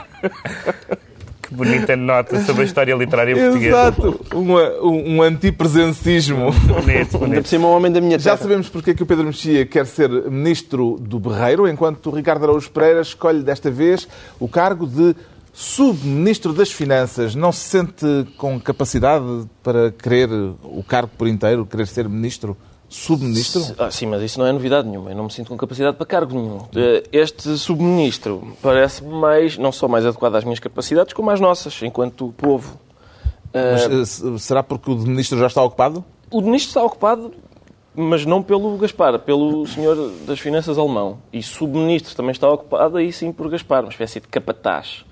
[1.48, 3.68] Que bonita nota sobre a história literária portuguesa.
[3.78, 4.20] Exato.
[4.36, 4.52] Um,
[4.86, 6.52] um, um antipresencismo.
[6.52, 7.48] Bonito, por bonito.
[7.48, 8.44] cima, um homem da minha Já terra.
[8.44, 12.44] sabemos porque é que o Pedro Mexia quer ser ministro do Berreiro, enquanto o Ricardo
[12.44, 14.10] Araújo Pereira escolhe desta vez
[14.42, 15.16] o cargo de
[15.60, 17.34] subministro das Finanças.
[17.34, 18.06] Não se sente
[18.38, 19.26] com capacidade
[19.64, 20.30] para querer
[20.64, 22.56] o cargo por inteiro, querer ser ministro?
[22.88, 23.64] Subministro?
[23.80, 25.10] Ah, sim, mas isso não é novidade nenhuma.
[25.10, 26.60] Eu não me sinto com capacidade para cargo nenhum.
[26.76, 31.82] Eh, Este subministro parece-me mais, não só mais adequado às minhas capacidades, como às nossas,
[31.82, 32.80] enquanto povo.
[33.52, 36.06] Eh, Mas, se- será porque o de ministro já está ocupado?
[36.30, 37.34] O ministro está ocupado,
[37.96, 41.18] mas não pelo Gaspar, pelo senhor das finanças alemão.
[41.34, 45.04] E subministro também está ocupado, aí sim por Gaspar, uma espécie de capataz.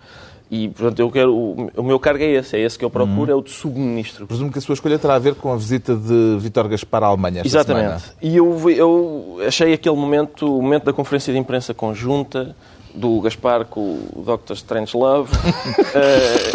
[0.50, 3.32] E, portanto, eu quero, o, o meu cargo é esse, é esse que eu procuro,
[3.32, 4.28] é o de subministro.
[4.28, 7.08] Presumo que a sua escolha terá a ver com a visita de Vítor Gaspar à
[7.08, 8.02] Alemanha esta Exatamente.
[8.02, 8.18] semana.
[8.22, 12.56] E eu, eu achei aquele momento, o momento da conferência de imprensa conjunta,
[12.96, 13.82] do Gaspar com
[14.14, 14.54] o Dr.
[14.54, 15.32] Strangelove.
[15.96, 16.52] Eh,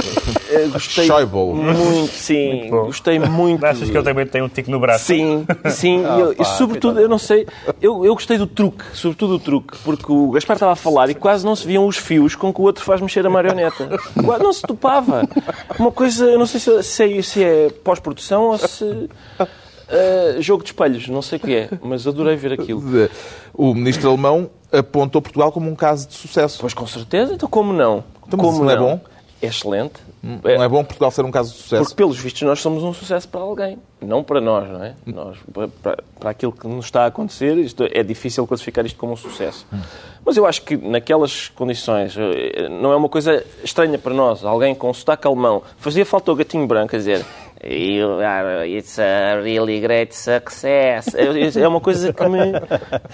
[0.51, 1.55] eh, gostei Schäuble.
[1.55, 3.65] muito, sim, Muito gostei muito.
[3.65, 5.05] Achas que ele também tem um tico no braço?
[5.07, 6.05] Sim, sim.
[6.05, 7.47] Ah, e eu- e sobretudo, eu não sei,
[7.81, 11.15] eu, eu gostei do truque, sobretudo do truque, porque o Gaspar estava a falar e
[11.15, 13.89] quase não se viam os fios com que o outro faz mexer a marioneta.
[14.25, 15.27] Quase não se topava.
[15.79, 19.09] Uma coisa, eu não sei se, se é, se é pós-produção ou se.
[19.91, 22.83] Eh, jogo de espelhos, não sei o que é, mas adorei ver aquilo.
[23.53, 26.59] O ministro alemão apontou Portugal como um caso de sucesso.
[26.61, 28.05] Pois com certeza, então como não?
[28.27, 29.01] Então, como isso não é bom?
[29.43, 29.95] É excelente.
[30.23, 31.83] Não é bom Portugal ser um caso de sucesso?
[31.83, 33.79] Porque, pelos vistos, nós somos um sucesso para alguém.
[34.03, 34.95] Não para nós, não é?
[35.07, 35.69] Nós, para,
[36.19, 39.67] para- aquilo que nos está a acontecer, isto é difícil classificar isto como um sucesso.
[40.25, 44.45] Mas eu acho que naquelas condições, eh, não é uma coisa estranha para nós.
[44.45, 45.63] Alguém com sotaque alemão.
[45.79, 47.25] Fazia falta o gatinho branco a dizer
[47.63, 51.15] "You are- It's a really great success.
[51.15, 52.39] É é uma coisa que me...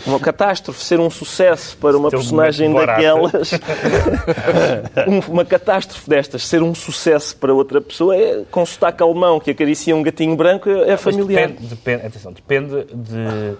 [0.06, 3.50] Uma catástrofe ser um sucesso para uma Teu personagem daquelas.
[5.06, 9.50] Um- uma catástrofe destas, ser um sucesso para outra pessoa, é, com sotaque alemão que
[9.50, 11.48] acaricia um gatinho branco, é, Mas familiar.
[11.48, 13.56] Depende, depende, atenção, depende de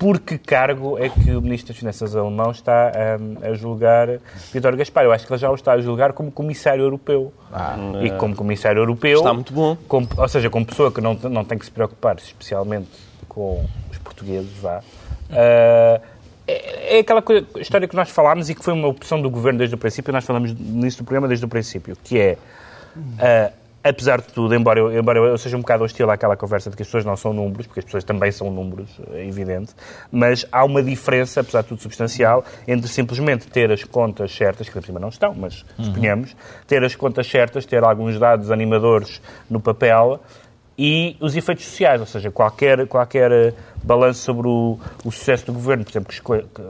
[0.00, 4.08] por que cargo é que o Ministro das Finanças alemão está hum, a julgar
[4.50, 5.04] Vítor Gaspar.
[5.04, 7.30] Eu acho que ele já o está a julgar como Comissário Europeu.
[8.02, 9.18] E como Comissário Europeu...
[9.18, 9.76] Está muito bom.
[9.86, 12.88] como- ou seja, como pessoa que não, não tem que se preocupar especialmente
[13.28, 14.80] com os portugueses, vá.
[15.30, 16.00] ah,
[16.48, 19.74] é, aquela coisa, história que nós falámos e que foi uma opção do Governo desde
[19.74, 22.38] o princípio, nós falamos nisso do programa desde o princípio, que é...
[23.18, 26.76] ah, apesar de tudo, embora eu, embora eu seja um bocado hostil àquela conversa de
[26.76, 29.74] que as pessoas não são números, porque as pessoas também são números, é evidente,
[30.12, 34.74] mas há uma diferença, apesar de tudo substancial, entre simplesmente ter as contas certas, que
[34.74, 39.60] por cima não estão, mas suponhamos, ter as contas certas, ter alguns dados animadores no
[39.60, 40.20] papel
[40.78, 45.52] e os efeitos sociais, ou seja, qualquer, qualquer eh, balanço sobre o, o sucesso do
[45.52, 46.62] governo, por exemplo, que que,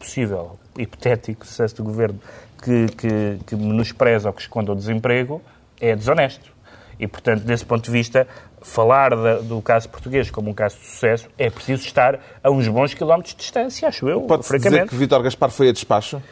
[0.00, 2.18] possível, hipotético sucesso do governo,
[2.60, 5.40] que, que, que menospreza ou que esconda o desemprego,
[5.82, 6.50] é desonesto.
[6.98, 8.26] E, portanto, desse ponto de vista,
[8.62, 12.68] falar da- do caso português como um caso de sucesso é preciso estar a uns
[12.68, 14.90] bons quilómetros de distância, acho eu, Pode-se dizer francamente.
[14.90, 16.22] que Vítor Gaspar foi a despacho?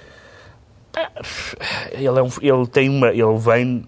[1.93, 3.85] Ele, é um- ele tem uma, ele vem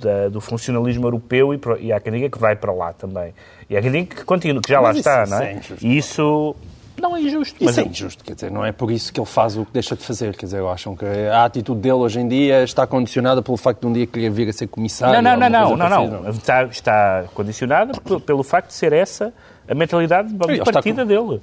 [0.00, 3.32] da- do funcionalismo europeu e, pro- e há quem diga que vai para lá também.
[3.70, 5.60] E há quem diga que continua, que já lá Mas isso- está, não é.
[5.80, 6.56] E isso
[7.00, 7.56] não é injusto.
[7.60, 9.64] Mas Isso é eu- injusto, quer dizer, não é por isso que ele faz o
[9.64, 10.36] que deixa de fazer.
[10.36, 13.86] Quer dizer, acham que a atitude dele hoje em dia está condicionada pelo facto de
[13.86, 15.22] um dia querer vir a ser comissário.
[15.22, 16.30] Não, não, não, não, não, não.
[16.30, 17.92] Está, está condicionada
[18.24, 19.32] pelo, facto de ser essa
[19.68, 20.32] a mentalidade
[20.64, 21.40] partida dele.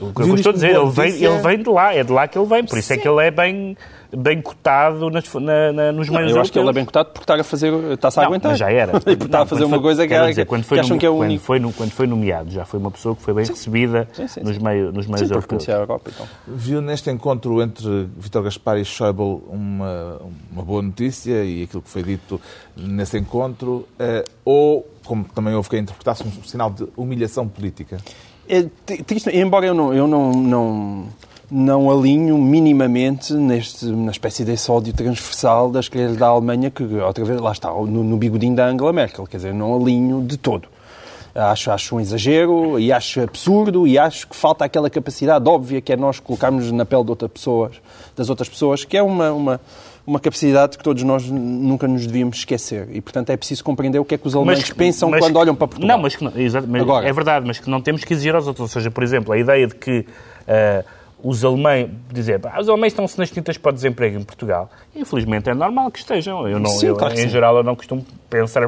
[0.00, 2.26] O que eu estou a dizer, ele vem, ele vem de lá, é de lá
[2.26, 3.76] que ele vem, por isso é que ele é bem,
[4.16, 7.20] bem cotado nas, na, na, nos meios Eu acho que ele é bem cotado por
[7.20, 8.56] estar a fazer, está-se a Não, aguentar.
[8.56, 8.92] já era.
[9.06, 10.80] e por estar a fazer quando uma foi- coisa que, é- dizer, quando foi que
[10.80, 11.44] acham no- que é o quando único.
[11.44, 14.40] foi, no- quando foi nomeado, já foi uma pessoa que foi bem recebida Sim, sim,
[14.40, 14.62] nos sim.
[14.62, 15.68] meios, nos meios Sim, porque europeus.
[15.68, 16.10] a Europa.
[16.14, 16.26] Então.
[16.48, 20.18] Viu neste encontro entre Vítor Gaspar e Schäuble uma,
[20.50, 22.40] uma boa notícia e aquilo que foi dito
[22.76, 23.86] nesse encontro?
[23.98, 27.98] eh, ou, como também houve quem interpretasse, um sinal de humilhação política?
[28.52, 28.64] É,
[29.04, 31.04] triste, embora eu não, eu não, não,
[31.48, 37.24] não alinho minimamente neste, na espécie desse ódio transversal das esquerda da Alemanha, que outra
[37.24, 40.66] vez, lá está, no, no bigodinho da Angela Merkel, quer dizer, não alinho de todo.
[41.32, 45.92] Acho, acho um exagero e acho absurdo e acho que falta aquela capacidade óbvia que
[45.92, 47.76] é nós colocarmos na pele de outras pessoas,
[48.16, 49.60] das outras pessoas, que é uma, uma,
[50.06, 52.88] uma capacidade que todos nós nunca nos devíamos esquecer.
[52.92, 55.54] E, portanto, é preciso compreender o que é que os alemães pensam mas quando olham
[55.54, 55.96] para Portugal.
[55.96, 57.08] Não, mas que não, exato, mas Agora.
[57.08, 58.62] é verdade, mas que não temos que exigir aos outros.
[58.62, 60.06] Ou seja, por exemplo, a ideia de que
[60.48, 60.84] ah,
[61.22, 65.48] os alemães, dizer, "Ah, os alemães estão-se nas tintas para o desemprego em Portugal, infelizmente
[65.50, 66.46] é normal que estejam.
[66.48, 67.28] Eu não, Sim, eu, claro em sim.
[67.28, 68.62] geral, eu não costumo pensar,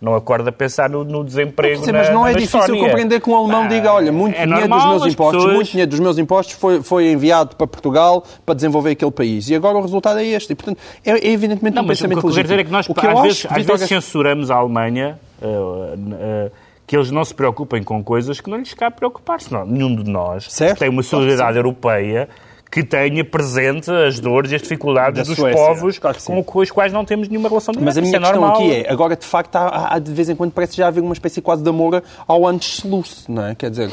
[0.00, 1.84] não acordo a pensar no, no desemprego.
[1.84, 2.82] Sim, mas na- não é difícil Estónia.
[2.84, 5.54] compreender que um alemão Ah, diga, olha, muito é dinheiro normal, dos meus impostos, pessoas-
[5.54, 9.48] muito dinheiro dos meus impostos foi, foi enviado para Portugal para desenvolver aquele país.
[9.48, 10.52] E agora o resultado é este.
[10.52, 12.56] E, portanto, é, é evidentemente Não, um mas o que pensamento eu quero dizer é
[12.58, 12.66] legítimo.
[12.66, 15.46] que nós, que às vezes, às vezes censuramos a Alemanha, uh,
[15.94, 16.50] uh,
[16.86, 19.52] que eles não se preocupem com coisas que não lhes cabe preocupar-se.
[19.66, 20.78] Nenhum de nós Certo.
[20.78, 22.28] tem uma solidariedade europeia
[22.70, 26.70] que tenha presente as dores e as dificuldades Da dos Suécia, povos claro com os
[26.70, 27.84] quais não temos nenhuma relação direta.
[27.84, 28.60] Mas a Isso minha é questão normal.
[28.60, 31.12] aqui é, agora de facto há, há de vez em quando parece já haver uma
[31.12, 33.54] espécie quase de amor ao antes-sluce, não é?
[33.54, 33.90] Quer dizer,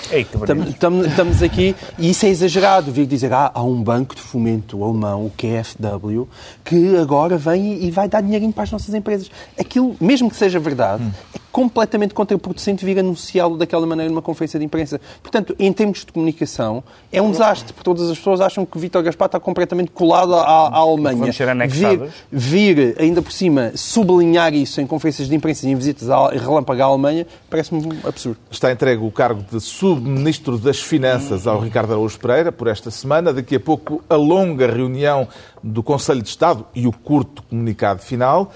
[0.68, 5.26] estamos, aqui e isso é exagerado, vir dizer ah, há um banco de fomento alemão,
[5.26, 6.28] o KfW,
[6.64, 9.30] que agora vem e vai dar dinheirinho para as nossas empresas.
[9.60, 11.04] Aquilo, mesmo que seja verdade,
[11.36, 15.00] é completamente contraproducente vir anunciá-lo daquela maneira numa conferência de imprensa.
[15.22, 19.04] Portanto, em termos de comunicação, é um desastre, porque todas as pessoas acham que Vítor
[19.04, 21.18] Gaspar está completamente colado à, à Alemanha.
[21.18, 22.14] Vamos ser Vir, anexados.
[22.32, 26.82] vir, ainda por cima, sublinhar isso em conferências de imprensa e em visitas à relâmpago
[26.82, 28.38] à Alemanha, parece-me um absurdo.
[28.50, 33.34] Está entregue o cargo de Subministro das Finanças ao Ricardo Araújo Pereira por esta semana.
[33.34, 35.28] Daqui a pouco, a longa reunião
[35.62, 38.52] do Conselho de Estado e o curto comunicado final.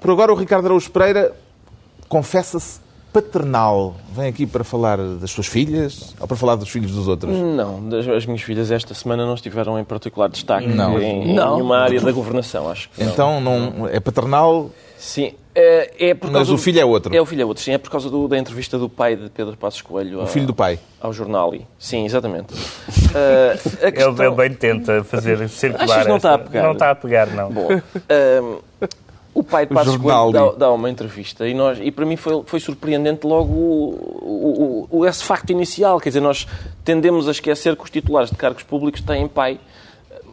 [0.00, 1.32] Por agora, o Ricardo Araújo Pereira
[2.08, 2.80] confessa-se
[3.12, 3.94] paternal.
[4.12, 7.36] Vem aqui para falar das suas filhas ou para falar dos filhos dos outros?
[7.36, 11.00] Não, das- as minhas filhas esta semana não estiveram em particular destaque Não.
[11.00, 11.54] em, em Não.
[11.56, 13.12] nenhuma área da governação, acho que não.
[13.12, 17.16] Então, não, é paternal, Sim, é, é por mas causa o do- filho é outro.
[17.16, 17.72] É o filho é outro, sim.
[17.72, 20.22] É por causa do- da entrevista do pai de Pedro Passos Coelho.
[20.22, 20.78] O filho do pai.
[21.00, 21.54] Ao jornal.
[21.78, 22.52] Sim, exatamente.
[23.14, 26.62] Ah, a Ele, questão- ele bem tenta fazer circular Achas que não está a pegar?
[26.64, 27.50] Não está a pegar, não.
[27.50, 28.58] Bom, ahm,
[29.32, 32.42] o pai de Passos Coelho dá, dá uma entrevista e, nós, e para mim foi,
[32.46, 36.00] foi surpreendente logo o, o- o- esse facto inicial.
[36.00, 36.46] Quer dizer, nós
[36.84, 39.60] tendemos a esquecer que os titulares de cargos públicos têm pai.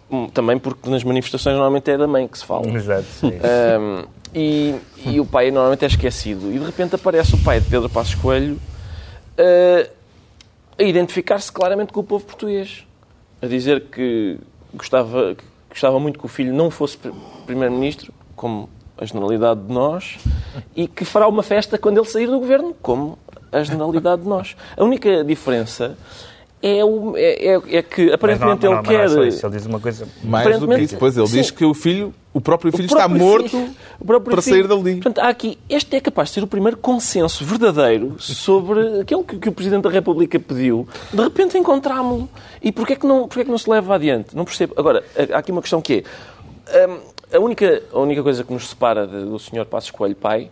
[0.10, 2.67] Hum, Também porque nas manifestações normalmente é da mãe que se fala.
[2.69, 3.33] Exato, sim.
[3.33, 6.51] Um, e, e o pai normalmente é esquecido.
[6.51, 8.55] E de repente aparece o pai de Pedro Passos Coelho
[9.38, 9.89] uh,
[10.79, 12.86] a identificar-se claramente com o povo português.
[13.41, 14.38] A dizer que
[14.73, 17.13] gostava, que gostava muito que o filho não fosse pri-
[17.45, 20.17] primeiro-ministro, como a generalidade de nós,
[20.75, 23.17] e que fará uma festa quando ele sair do governo, como
[23.51, 24.55] a generalidade de nós.
[24.75, 25.97] A única diferença
[26.62, 28.97] é, o- é- é- é que Mas não, aparentemente não, ele não, quer.
[28.97, 29.45] não é só isso.
[29.45, 30.07] Ele diz uma coisa...
[30.23, 30.93] Mais do que Aparentemente, isso.
[30.95, 31.38] Depois ele sim.
[31.38, 34.41] diz que o filho, o próprio filho O está próprio morto filho- o próprio para
[34.41, 34.55] filho.
[34.55, 34.95] sair dali.
[34.95, 39.38] Portanto, há aqui, este é capaz de ser o primeiro consenso verdadeiro sobre aquilo que,
[39.38, 40.88] que o Presidente da República pediu.
[41.13, 42.27] De repente encontrámo-lo.
[42.62, 44.36] E porquê é, que não, porquê é que não se leva adiante?
[44.36, 44.73] Não percebo.
[44.77, 46.03] Agora, há aqui uma questão que
[46.69, 46.88] é...
[46.88, 46.97] hum,
[47.33, 49.65] a, única, a única coisa que nos separa do Sr.
[49.65, 50.51] Passos Coelho pai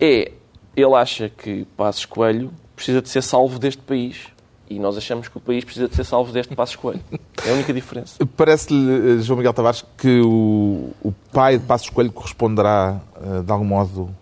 [0.00, 0.32] é...
[0.76, 4.28] Ele acha que Passos Coelho precisa de ser salvo deste país.
[4.70, 7.00] E nós achamos que o país precisa de ser salvo deste Passos Coelho.
[7.44, 8.14] É a única diferença.
[8.36, 13.50] Parece-lhe, eh, João Miguel Tavares, que o, o pai de Passos Coelho corresponderá, eh, de
[13.50, 14.14] algum modo,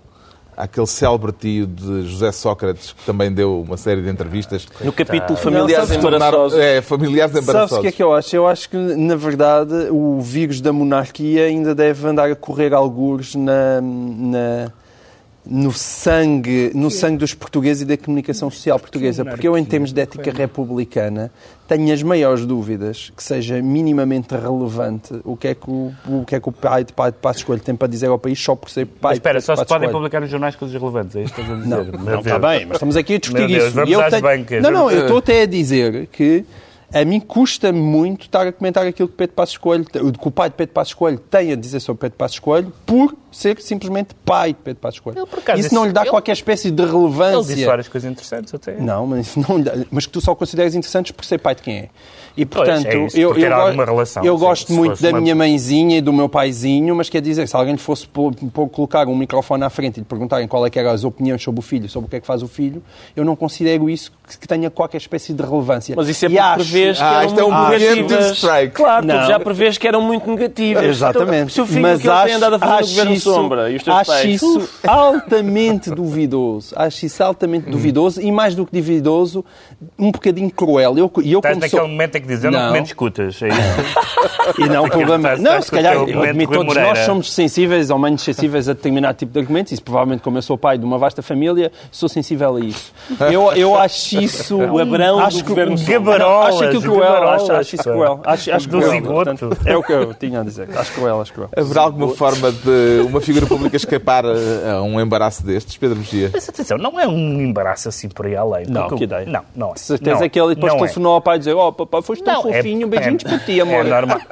[0.57, 4.66] àquele célebre tio de José Sócrates, que também deu uma série de entrevistas.
[4.81, 6.59] No capítulo Familiares Não, Embaraçosos.
[6.59, 7.79] É, familiares Sabes embaraçosos.
[7.79, 8.35] o que é que eu acho?
[8.37, 13.35] Eu acho que, na verdade, o vírus da monarquia ainda deve andar a correr algures
[13.35, 14.73] na, na-
[15.49, 19.25] no, sangue, no sangue dos portugueses e da comunicação social portuguesa.
[19.25, 21.31] Porque eu, em termos de ética republicana,
[21.69, 26.35] tenho as maiores dúvidas que seja minimamente relevante o que é que o, o, que
[26.37, 28.55] é que o pai de, pai de Passos Coelho tem para dizer ao país só
[28.55, 31.23] por ser pai Mas espera, de só se podem publicar nos jornais coisas relevantes, é
[31.23, 31.99] isso que estás a Não, dizer?
[31.99, 33.75] Meu não está bem, mas estamos aqui a discutir Deus, isso.
[33.75, 34.63] vamos E eu às tenho- bancas.
[34.63, 36.45] Não, não, eu estou até a dizer que
[36.93, 40.49] a mim custa muito estar a comentar aquilo que Pedro Passos Coelho, que o pai
[40.51, 44.49] de Pedro Passos Coelho tem a dizer sobre Pedro Passos Coelho, por ser simplesmente pai
[44.53, 45.27] de Pedro Passos Coelho.
[45.49, 47.55] Ele, Isso não lhe dá ele- qualquer espécie de Ele relevância.
[47.55, 48.75] disse várias coisas interessantes até.
[48.81, 51.77] Não, mas, não dá- mas que tu só consideras interessantes por ser pai de quem
[51.77, 51.88] é.
[52.37, 55.20] E, Pois, portanto, é isso, eu, por eu, alguma relação, eu gosto muito da uma-
[55.22, 58.68] minha mãezinha e do meu paizinho, mas quer dizer, se alguém lhe fosse pôr, pôr-
[58.68, 61.61] colocar um microfone à frente e lhe perguntarem qual é que eram as opiniões sobre
[61.61, 62.83] o filho, sobre o que é que faz o filho,
[63.16, 65.94] eu não considero isso que, que tenha qualquer espécie de relevância.
[65.96, 68.37] Mas isso é E porque acho- prevês que Ah, eram é um negativas.
[68.37, 68.75] strike.
[68.75, 69.18] Claro, Não.
[69.22, 70.85] tu já prevês que eram muito negativas.
[70.85, 71.37] Exatamente.
[71.37, 73.12] Então, se o filho Mas que ele tem acho- andado a fazer no acho Governo
[73.14, 74.25] isso- Sombra e os teus acho pais...
[74.43, 76.73] isso altamente duvidoso.
[76.77, 79.45] Acho isso altamente duvidoso e, mais do que duvidoso,
[79.99, 80.97] um bocadinho cruel.
[80.99, 82.69] Eu, e eu Estás naquele sou- momento em que dizes, eu não, Não.
[82.69, 83.43] comento escutas.
[83.43, 83.57] É isso.
[84.59, 85.17] E não o problema.
[85.35, 88.75] estás- Não, estás se calhar, eu admito, todos nós somos sensíveis ou menos sensíveis a
[88.75, 89.73] determinado tipo de argumentos.
[89.73, 92.93] Isso provavelmente, como eu sou pai de uma vasta família, sou sensível a isso.
[93.33, 94.57] Eu, eu acho isso.
[94.67, 95.77] O Abrão acho do que- Governo.
[95.77, 97.01] Gabarolas, Acho aquilo cruel.
[97.01, 98.21] gabarolas, Acho, acho isso cruel.
[98.25, 99.03] Acho, acho Do cruel.
[99.03, 100.69] Portanto, É o que eu tinha a dizer.
[100.77, 101.49] Acho cruel, acho cruel.
[101.57, 106.31] Haverá alguma forma de uma figura pública escapar a, a um embaraço destes, Pedro Mexia?
[106.33, 108.66] Mas atenção, não é um embaraço assim por aí além.
[108.66, 109.26] Não, que ideia.
[109.26, 109.74] Não, não é.
[109.74, 110.76] De certeza não, que ele depois é.
[110.76, 113.38] telefonou ao pai e dizer: Oh, papai, foste tão Não, é- fofinho, beijinhos é- para
[113.38, 113.87] ti, amor.
[113.87, 114.20] É normal.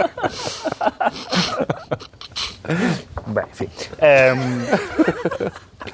[3.26, 3.68] Bem, enfim.
[4.00, 4.64] Ahm,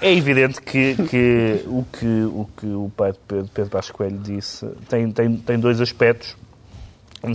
[0.00, 4.18] é evidente que, que o que o, que o pai de Pedro, Pedro Passos Coelho
[4.18, 6.36] disse tem, tem, tem dois aspectos.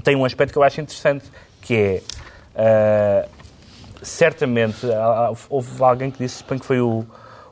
[0.03, 1.25] Tem um aspecto que eu acho interessante,
[1.61, 2.01] que é...
[2.55, 3.27] ah,
[4.07, 4.85] certamente,
[5.49, 7.05] houve alguém que disse, suponho que foi o,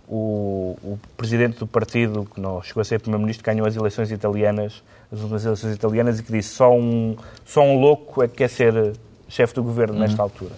[0.08, 4.84] o, o presidente do partido, que não chegou a ser primeiro-ministro, ganhou as eleições italianas,
[5.12, 8.50] as últimas eleições italianas, e que disse só um, só um louco é que quer
[8.50, 8.94] ser
[9.28, 10.52] chefe do governo nesta altura.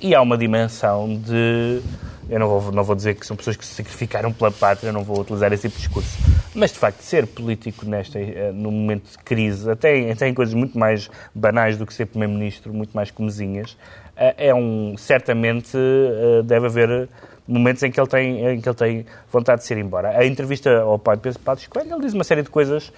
[0.00, 1.80] E há uma dimensão de.
[2.28, 5.02] Eu não vou, não vou dizer que são pessoas que se sacrificaram pela pátria, não
[5.02, 6.18] vou utilizar esse tipo de discurso.
[6.54, 10.54] Mas, de facto, ser político nesta, eh, num momento de crise, até, até em coisas
[10.54, 14.96] muito mais banais do que ser Primeiro-Ministro, muito mais comezinhas, eh, é um.
[14.96, 17.08] Certamente eh, deve haver
[17.46, 20.10] momentos em que, ele tem, em que ele tem vontade de se ir embora.
[20.18, 22.92] A entrevista ao pai de Pedro Passos Coelho, ele diz uma série de coisas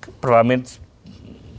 [0.00, 0.80] que provavelmente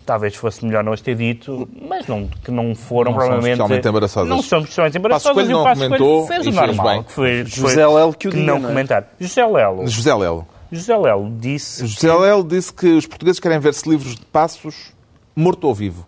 [0.06, 3.52] talvez fosse melhor não as ter dito, mas não, que não foram Não são provavelmente...
[3.54, 4.30] especialmente embaraçosas.
[4.30, 6.56] Não são especialmente Passos embaraçosas Coelho e o não Passos Coelho fez e o fez
[6.68, 6.88] normal.
[6.94, 7.04] bem.
[7.04, 8.72] Que foi, que José Lelo que o diga, não não é?
[8.72, 9.08] comentar.
[9.20, 9.88] José Lelo.
[9.88, 10.48] José Lelo.
[10.72, 14.94] José Lelo disse José Lelo disse que os portugueses querem ver-se livros de passos
[15.36, 16.06] morto ou vivo.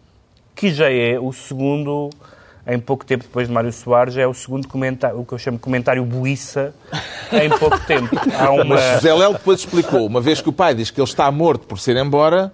[0.55, 2.09] que já é o segundo,
[2.67, 5.57] em pouco tempo depois de Mário Soares, é o segundo comentário, o que eu chamo
[5.57, 6.73] de comentário buíça,
[7.31, 8.09] em pouco tempo.
[8.37, 8.75] Há uma...
[8.75, 11.65] Mas José Lelo depois explicou, uma vez que o pai diz que ele está morto
[11.65, 12.51] por ser embora,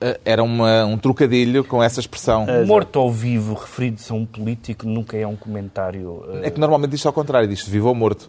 [0.00, 2.46] eh, era uma- um trocadilho com essa expressão.
[2.66, 6.24] Morto ou vivo, referido-se a um político, nunca é um comentário...
[6.42, 8.28] eh, É que normalmente diz ao contrário, diz vivo ou morto.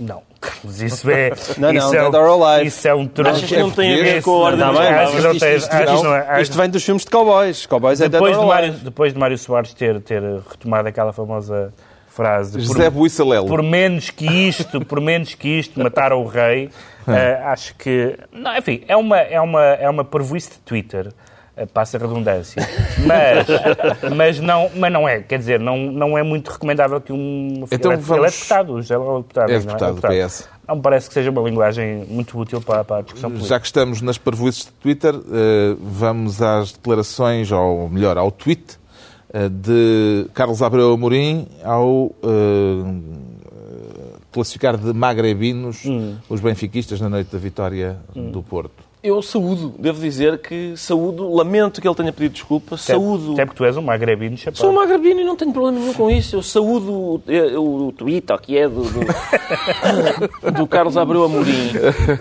[0.00, 0.22] Não.
[0.64, 1.30] Mas isso é...
[1.58, 2.66] Não, não, isso é, dead or alive.
[2.68, 3.30] Isso é um troço.
[3.36, 5.68] Achas que não tem a ver com a ordem Não, não isto- tem- isto-
[6.40, 7.66] isto- não vem dos filmes de cowboys.
[7.66, 8.84] Cowboys é Depois dead de, or Mário, alive.
[8.84, 11.72] depois de Mário Soares ter, ter retomado aquela famosa
[12.08, 13.46] frase de José Buissa Lelo.
[13.46, 16.70] por menos que isto, por menos que isto, mataram o rei,
[17.06, 18.18] eh, acho que...
[18.32, 21.12] Não, enfim, é uma, é uma, é uma parvoíce de Twitter,
[21.66, 22.66] passa a redundância,
[23.06, 23.46] mas,
[24.16, 27.64] mas, não, mas não é, quer dizer, não, não é muito recomendável que um...
[27.70, 28.82] Então ele, é- vamos- ele é deputado, o é
[29.22, 29.50] deputado.
[29.50, 30.48] É não deputado do PS.
[30.68, 33.48] Não me parece que seja uma linguagem muito útil para, para a discussão política.
[33.48, 38.78] Já que estamos nas parvoices de Twitter, eh, vamos às declarações, ou melhor, ao tweet
[39.32, 43.00] eh, de Carlos Abreu Amorim ao eh,
[44.32, 45.82] classificar de magrebinos
[46.28, 48.89] os benfiquistas na noite da vitória do Porto.
[49.02, 53.32] Eu saúdo, devo dizer que saúdo, lamento que ele tenha pedido desculpa, saúdo.
[53.32, 54.56] Até porque tu és um magrebino chapéu.
[54.56, 56.36] Sou um magrebino e não tenho problema nenhum com isso.
[56.36, 61.70] Eu saúdo o, o, ou que é do, do, do Carlos Abreu Amorim.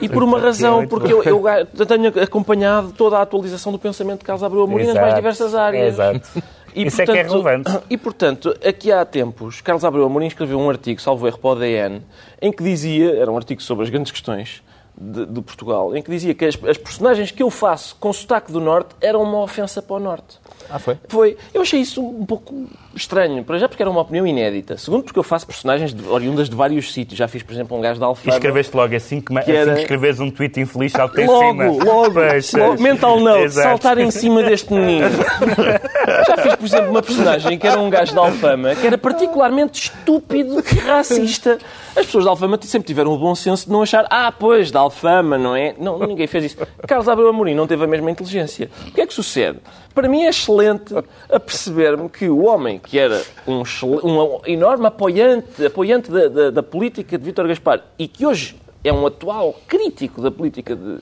[0.01, 4.19] E por uma razão, porque eu, eu, eu tenho acompanhado toda a atualização do pensamento
[4.19, 5.15] de Carlos Abreu Amorim nas mais Exato.
[5.17, 5.93] diversas áreas.
[5.95, 6.43] Exato.
[6.73, 7.77] E, Isso é que é relevante.
[7.89, 11.55] E, portanto, aqui há tempos, Carlos Abreu Amorim escreveu um artigo, salvo erro, para o
[11.55, 12.01] DN,
[12.41, 14.61] em que dizia, era um artigo sobre as grandes questões
[14.99, 18.51] de, de Portugal, em que dizia que as, as personagens que eu faço com sotaque
[18.51, 20.37] do Norte eram uma ofensa para o Norte.
[20.69, 20.97] Ah, foi?
[21.07, 21.37] Foi.
[21.53, 23.43] Eu achei isso um pouco estranho.
[23.43, 24.77] Para já porque era uma opinião inédita.
[24.77, 27.17] Segundo porque eu faço personagens de- oriundas de vários sítios.
[27.17, 28.33] Já fiz, por exemplo, um gajo de E Alfama.
[28.35, 31.65] escreveste logo assim que, Que era- assim escreves um tweet infeliz, salta em cima.
[31.67, 33.67] logo, Pois, logo, mental note, Exato.
[33.69, 35.07] saltar em cima deste menino.
[36.27, 39.83] Já fiz, por exemplo, uma personagem que era um gajo de Alfama, que era particularmente
[39.83, 41.57] estúpido e racista.
[41.95, 44.77] As pessoas de Alfama sempre tiveram o bom senso de não achar, ah, pois, de
[44.77, 45.73] Alfama, não é?
[45.77, 46.57] Não, ninguém fez isso.
[46.87, 48.69] Carlos Abreu Amorim não teve a mesma inteligência.
[48.87, 49.59] O que é que sucede?
[49.99, 50.93] Para mim é excelente
[51.29, 56.63] a perceber-me que o homem que era um, um enorme apoiante, apoiante da, da- da
[56.63, 60.99] política de Vítor Gaspar e que hoje é um atual crítico da política de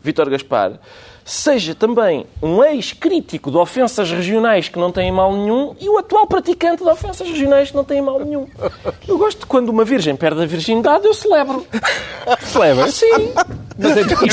[0.00, 0.78] Vítor Gaspar,
[1.24, 6.28] seja também um ex-crítico de ofensas regionais que não têm mal nenhum e o atual
[6.28, 8.46] praticante de ofensas regionais que não têm mal nenhum.
[9.08, 11.66] Eu gosto de quando uma virgem perde a virgindade, eu celebro.
[12.46, 12.88] Celebra?
[12.92, 13.32] Sim.
[13.78, 14.26] Mas é, isto, é,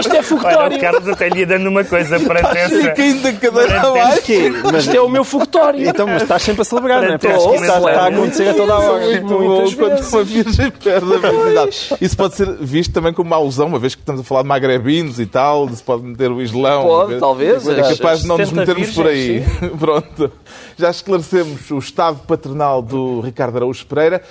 [0.00, 0.80] isto é Olha, o fogotório.
[0.80, 2.90] Carlos até lhe ia dando uma coisa para essa...
[2.90, 4.22] Caindo da cadeira Para abaixo.
[4.70, 5.88] Mas, Isto é o meu fogotório.
[5.88, 7.18] então, mas estás sempre a celebrar, não é?
[7.18, 9.06] Porque está, está a acontecer a toda a hora.
[9.06, 11.94] Muito bom quando uma virgem perde a virgindade.
[12.00, 14.48] Isso pode ser visto também como uma alusão, uma vez que estamos a falar de
[14.48, 16.82] magrebinos e tal, se pode meter o Islão.
[16.82, 17.66] Pode, talvez.
[17.66, 19.42] É capaz de não nos 70 metermos por aí.
[19.78, 20.32] Pronto.
[20.76, 24.22] Já esclarecemos o estado paternal do Ricardo Araújo Pereira.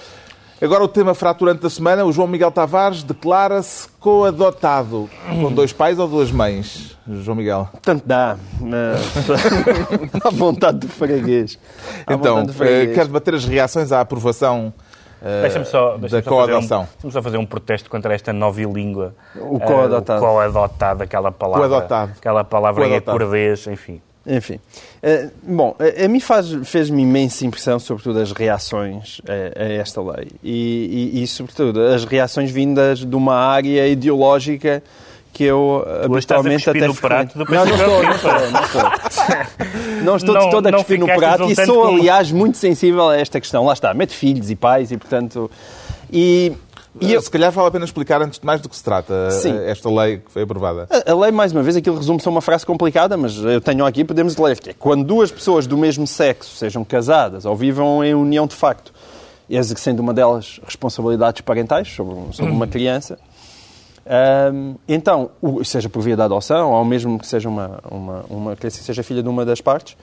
[0.61, 2.05] Agora o tema fraturante da semana.
[2.05, 5.09] O João Miguel Tavares declara-se coadotado.
[5.27, 7.67] Com dois pais ou duas mães, João Miguel?
[7.71, 8.37] Portanto, dá.
[8.59, 9.01] Mas...
[10.23, 11.57] à vontade do freguês.
[12.05, 12.93] À Então, do eh, freguês.
[12.95, 14.71] quero debater as reações à aprovação
[15.19, 16.87] eh, Deixa-me só, da deixa um, coadoção.
[16.93, 19.15] deixa-me só fazer um protesto contra esta nova língua.
[19.35, 20.23] O coadotado.
[20.23, 21.67] o coadotado, aquela palavra.
[21.69, 22.11] Coadotado.
[22.17, 23.17] Aquela palavra em Coadotado.
[23.17, 24.01] acordês, enfim.
[24.25, 24.59] Enfim.
[25.01, 26.19] Eh, bom, a, a mim
[26.63, 30.27] fez-me imensa impressão, sobretudo, as reações a, a esta lei.
[30.43, 34.83] E, e- e, sobretudo, as reações vindas de uma área ideológica
[35.33, 38.81] que eu Tu habitualmente até no prato do Não, não estou, não estou, não estou.
[40.03, 43.39] Não estou de todo a cuspir no prato e sou, aliás, muito sensível a esta
[43.39, 43.65] questão.
[43.65, 45.49] Lá está, mete filhos e pais e, portanto...
[46.13, 46.51] E,
[46.99, 49.31] e eu, Se calhar vale a pena explicar antes de mais do que se trata
[49.31, 49.53] Sim.
[49.57, 50.87] eh, esta lei que foi aprovada.
[50.89, 53.85] A a lei, mais uma vez, aquilo resume-se a uma frase complicada, mas eu tenho
[53.85, 58.03] aqui, podemos ler, que é quando duas pessoas do mesmo sexo sejam casadas ou vivam
[58.03, 58.93] em união de facto,
[59.49, 63.17] exercendo uma delas responsabilidades parentais sobre, um- sobre uma criança,
[64.53, 68.55] hum, então, o- seja por via da adoção ou mesmo que seja uma, uma, uma
[68.55, 69.95] criança que seja filha de uma das partes,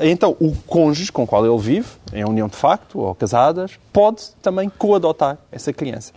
[0.00, 4.22] então o cônjuge com o qual ele vive, em união de facto ou casadas, pode
[4.42, 6.12] também coadotar essa criança.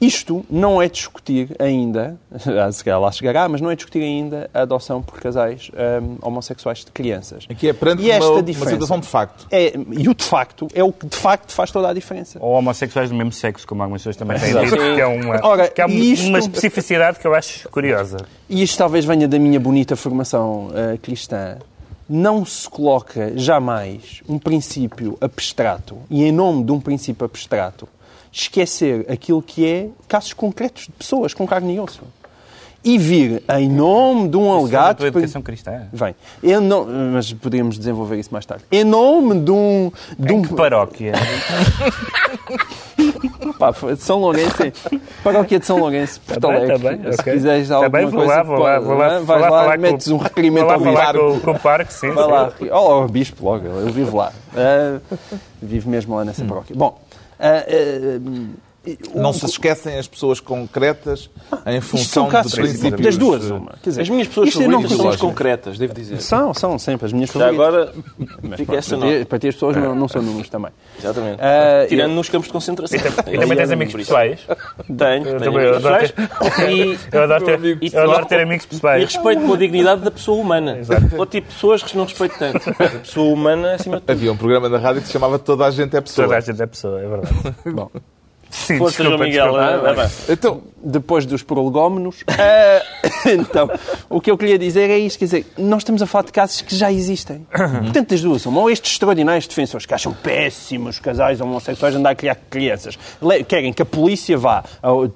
[0.00, 2.16] Isto não é discutir ainda,
[2.72, 6.84] se calhar lá chegará, mas não é discutir ainda a adoção por casais hum, homossexuais
[6.84, 7.46] de crianças.
[7.50, 8.70] Aqui é perante E esta uma, uma diferença?
[8.74, 9.48] situação de facto.
[9.50, 12.38] É, e o de facto é o que de facto faz toda a diferença.
[12.40, 15.66] Ou homossexuais do mesmo sexo, como algumas pessoas também têm dito, que é uma, Ora,
[15.66, 18.18] que é uma, isto- uma especificidade que eu acho curiosa.
[18.48, 21.56] E isto talvez venha da minha bonita formação eh, cristã.
[22.08, 27.86] Não se coloca jamais um princípio abstrato e, em nome de um princípio abstrato,
[28.32, 32.02] esquecer aquilo que é casos concretos de pessoas com carne e osso.
[32.84, 34.96] E vir, em nome de um é da alegado.
[34.98, 35.88] tua educação cristã.
[35.92, 36.14] Vem.
[36.42, 38.64] Eu não, mas poderíamos desenvolver isso mais tarde.
[38.70, 39.90] Em nome de um.
[40.18, 41.12] De um Em que paróquia?
[43.58, 44.62] pá, São Lourenço.
[44.62, 44.72] é.
[45.22, 46.78] Paróquia de São Lourenço, Porto Tá Alegre.
[46.78, 47.32] tá bem, Se ok.
[47.34, 48.34] quiseres Tá alguma bem, vou coisa.
[48.36, 50.92] lá, vou lá, vou lá, vou Vais lá lá, falar metes com- um requerimento Vou
[50.92, 51.40] lá ao bispo.
[51.40, 52.10] com, com o parque, sim.
[52.12, 52.30] Vai sim.
[52.30, 52.52] lá.
[52.70, 54.32] Olha o bispo logo, eu vivo lá.
[54.56, 54.98] Ah,
[55.60, 56.24] vivo mesmo lá Hum.
[56.26, 56.74] nessa paróquia.
[56.76, 56.98] Bom,
[57.40, 57.64] ah,
[58.20, 58.67] o-
[59.14, 61.28] Não se esquecem as pessoas concretas
[61.66, 63.00] em função de princípios.
[63.02, 63.72] das duas, uma.
[63.82, 66.22] Quer dizer, As minhas pessoas isto favoritas são as concretas, devo dizer.
[66.22, 67.66] São, são sempre as minhas Já favoritas.
[67.66, 69.26] agora fica essa Para ti, nota.
[69.26, 70.70] para ti as pessoas não, não são números também.
[70.98, 71.38] Exatamente.
[71.40, 72.98] Ah, Tirando eu- nos campos de concentração.
[72.98, 74.40] E também tens amigos pessoais?
[74.86, 76.12] Tenho, tenho amigos adoro pessoais.
[76.12, 79.04] ter- E, Eu adoro ter, e- eu adoro ter amigos e pessoais.
[79.04, 80.78] respeito pela dignidade da pessoa humana.
[81.18, 82.70] Ou tipo pessoas que não respeito tanto.
[82.70, 84.10] A pessoa humana acima de tudo.
[84.12, 86.26] Havia um programa na rádio que se chamava Toda a Gente é Pessoa.
[86.26, 87.34] Toda a gente é pessoa, é verdade.
[87.74, 87.90] Bom,
[88.50, 89.52] Sim, Força, desculpa, João Miguel.
[89.52, 89.80] desculpa.
[89.82, 90.10] vai, vai.
[90.28, 92.24] Então, depois dos prolegómenos.
[93.26, 93.70] Então,
[94.08, 96.60] o que eu queria dizer é isto, quer dizer, nós estamos a falar de casos
[96.60, 97.46] que já existem.
[97.50, 102.14] Portanto, das duas, uma, ou estes extraordinários defensores que acham péssimos casais homossexuais andar a
[102.14, 102.98] criar crianças,
[103.46, 104.64] querem que a polícia vá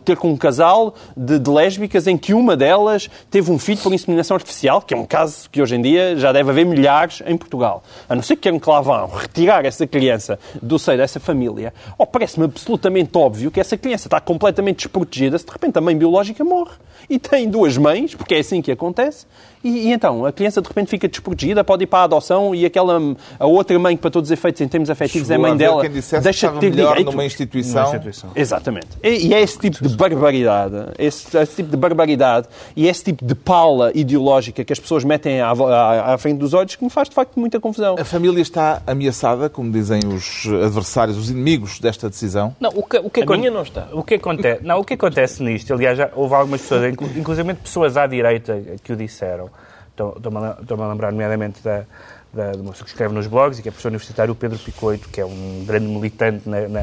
[0.05, 3.93] ter com um casal de, de lésbicas em que uma delas teve um filho por
[3.93, 7.37] inseminação artificial, que é um caso que hoje em dia já deve haver milhares em
[7.37, 7.83] Portugal.
[8.09, 11.73] A não ser que queiram que lá vão retirar essa criança do seio dessa família,
[11.97, 15.97] ou parece-me absolutamente óbvio que essa criança está completamente desprotegida se de repente a mãe
[15.97, 16.73] biológica morre.
[17.09, 19.27] E tem duas mães, porque é assim que acontece,
[19.63, 22.65] e, e então a criança de repente fica desprotegida, pode ir para a adoção e
[22.67, 22.99] aquela
[23.39, 25.57] a outra mãe, que para todos os efeitos em termos afetivos é chegou a mãe
[25.57, 25.83] dela,
[26.23, 27.11] deixa de ter direito.
[27.11, 27.85] numa instituição.
[27.87, 28.31] Instituição.
[28.35, 28.89] Exatamente.
[29.03, 33.25] E, e é esse tipo de barbaridade, esse, esse tipo de barbaridade e esse tipo
[33.25, 36.91] de pala ideológica que as pessoas metem à, à, à frente dos olhos que me
[36.91, 37.97] faz de facto muita confusão.
[37.99, 42.55] A família está ameaçada, como dizem os adversários, os inimigos desta decisão.
[42.61, 43.89] Não, o que, o que A minha não está.
[43.93, 47.55] O que acontece, não, o que acontece nisto, aliás, já houve algumas pessoas, inclu- inclusive
[47.55, 49.49] pessoas à direita que o disseram.
[49.93, 51.85] Estou- Estou-me a, lembrar, nomeadamente, da,
[52.33, 54.59] da, de uma pessoa que escreve nos blogs e que é professor universitário, o Pedro
[54.59, 56.81] Picoito, que é um grande militante, na, na,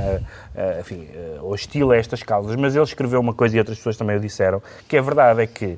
[0.56, 2.56] eh, enfim, eh, hostil a estas causas.
[2.56, 5.48] Mas ele escreveu uma coisa e outras pessoas também o disseram, que a verdade é
[5.48, 5.78] que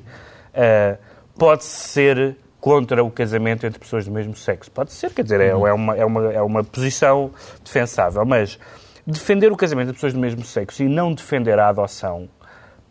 [0.52, 0.98] eh,
[1.38, 4.70] pode-se ser contra o casamento entre pessoas do mesmo sexo.
[4.70, 7.30] Pode ser, quer dizer, é, é, uma, é, uma, é uma posição
[7.64, 8.58] defensável, mas
[9.06, 12.28] defender o casamento entre pessoas do mesmo sexo e não defender a adoção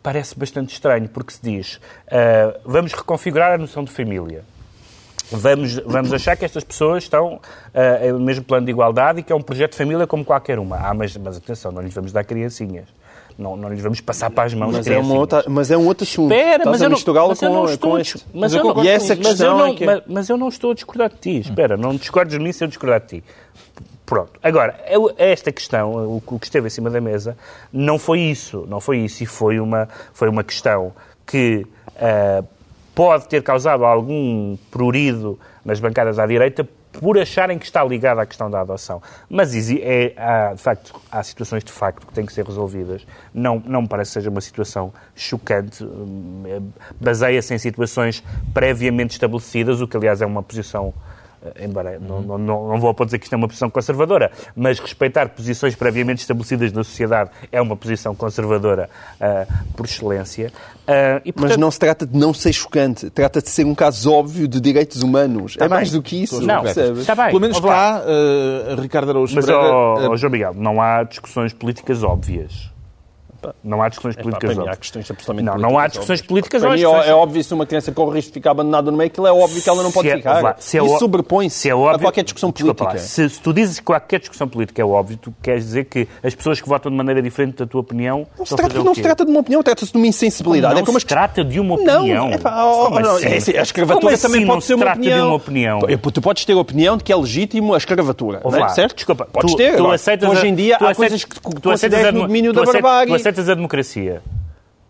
[0.02, 4.44] parece bastante estranho, porque se diz uh, vamos reconfigurar a noção de família.
[5.30, 9.32] Vamos, vamos achar que estas pessoas estão uh, no mesmo plano de igualdade e que
[9.32, 10.76] é um projeto de família como qualquer uma.
[10.76, 12.86] Ah, mas, mas atenção, não lhes vamos dar criancinhas.
[13.38, 15.86] Não, não lhes vamos passar para as mãos mas é, uma outra, mas é um
[15.86, 16.30] outro assunto.
[16.32, 16.98] Espera, mas eu não,
[17.28, 18.26] mas eu não estou com este.
[18.34, 19.86] Mas, eu não, e essa mas eu questão não, é que...
[19.86, 21.38] mas, mas eu não estou a discordar de ti.
[21.38, 23.24] Espera, não discordes de mim se eu discordar de ti.
[24.12, 24.38] Pronto.
[24.42, 24.78] Agora,
[25.16, 27.34] esta questão, o que esteve em cima da mesa,
[27.72, 28.66] não foi isso.
[28.68, 29.22] Não foi isso.
[29.22, 30.92] E foi uma, foi uma questão
[31.24, 32.46] que uh,
[32.94, 38.26] pode ter causado algum prurido nas bancadas à direita por acharem que está ligada à
[38.26, 39.00] questão da adoção.
[39.30, 43.06] Mas é, há, de facto, há situações de facto que têm que ser resolvidas.
[43.32, 45.82] Não, não me parece que seja uma situação chocante.
[45.82, 50.92] Hum, baseia-se em situações previamente estabelecidas, o que, aliás, é uma posição
[51.44, 55.28] eh, embora não, não, não, vou dizer que isto é uma posição conservadora, mas respeitar
[55.30, 58.88] posições previamente estabelecidas na sociedade é uma posição conservadora
[59.20, 60.52] uh, por excelência.
[60.82, 61.50] Uh, e, portanto...
[61.50, 64.60] Mas não se trata de não ser chocante, trata de ser um caso óbvio de
[64.60, 65.56] direitos humanos.
[65.56, 65.76] Tá é bem.
[65.78, 66.40] mais do que isso.
[66.40, 67.26] Não, está bem.
[67.26, 69.66] Pelo menos cá, uh, Ricardo Araújo Mas, Pereira...
[69.66, 72.71] oh, oh, João Miguel, não há discussões políticas óbvias.
[73.62, 74.74] Não há discussões políticas óbvias.
[74.74, 75.72] Há questões absolutamente não, políticas.
[75.72, 77.06] Não há discussões políticas óbvias.
[77.06, 79.32] É, é óbvio se uma criança corre risco de ficar abandonada no meio, aquilo é
[79.32, 80.42] óbvio que ela não pode se é, ficar.
[80.42, 82.84] Lá, se é Isso sobrepõe-se é a qualquer discussão política.
[82.84, 86.08] Lá, se, se, tu dizes que qualquer discussão política é óbvio, tu queres dizer que
[86.22, 88.26] as pessoas que votam de maneira diferente da tua opinião.
[88.38, 90.74] Não se trata, não se trata de uma opinião, trata-se de uma insensibilidade.
[90.74, 92.06] Não é como se trata de uma opinião.
[92.06, 93.52] Não, é pá, oh, não, assim?
[93.52, 95.16] é, a escravatura assim também pode ser uma opinião.
[95.16, 95.80] De uma opinião.
[96.12, 98.42] Tu podes ter a opinião de que é legítimo a escravatura.
[98.44, 98.68] É?
[98.68, 98.94] Certo?
[98.94, 99.76] Desculpa, podes ter.
[99.76, 103.12] Tu aceitas hoje em dia há coisas que tu aceitas no domínio da barbárie.
[103.32, 104.22] Aceitas a democracia.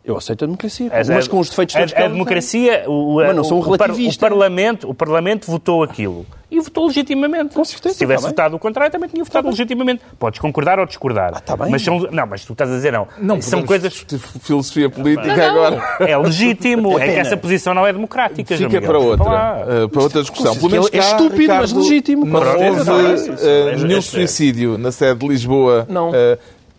[0.04, 3.36] Eu aceito a democracia, mas a, com os defeitos todos a, a democracia, o, mas
[3.36, 4.26] não sou um relativista.
[4.26, 6.26] O, Parlamento, o Parlamento votou aquilo.
[6.50, 7.54] E votou legitimamente.
[7.54, 7.94] Com certeza.
[7.94, 10.02] Se tivesse tá votado o contrário, também tinha votado tá legitimamente.
[10.18, 11.30] Podes concordar ou discordar.
[11.36, 11.70] Ah, tá bem.
[11.70, 13.06] Mas são, não, mas tu estás a dizer não.
[13.16, 14.04] Não são coisas
[14.40, 15.96] filosofia política não, agora.
[16.00, 16.98] É legítimo.
[16.98, 18.56] é que essa posição não é democrática.
[18.56, 20.56] Fica para outra, uh, para outra discussão.
[20.56, 22.26] Pelo menos é estúpido, Ricardo, mas legítimo.
[22.26, 25.86] Não houve uh, nenhum suicídio na sede de Lisboa.
[25.88, 26.10] Não.
[26.10, 26.38] Uh,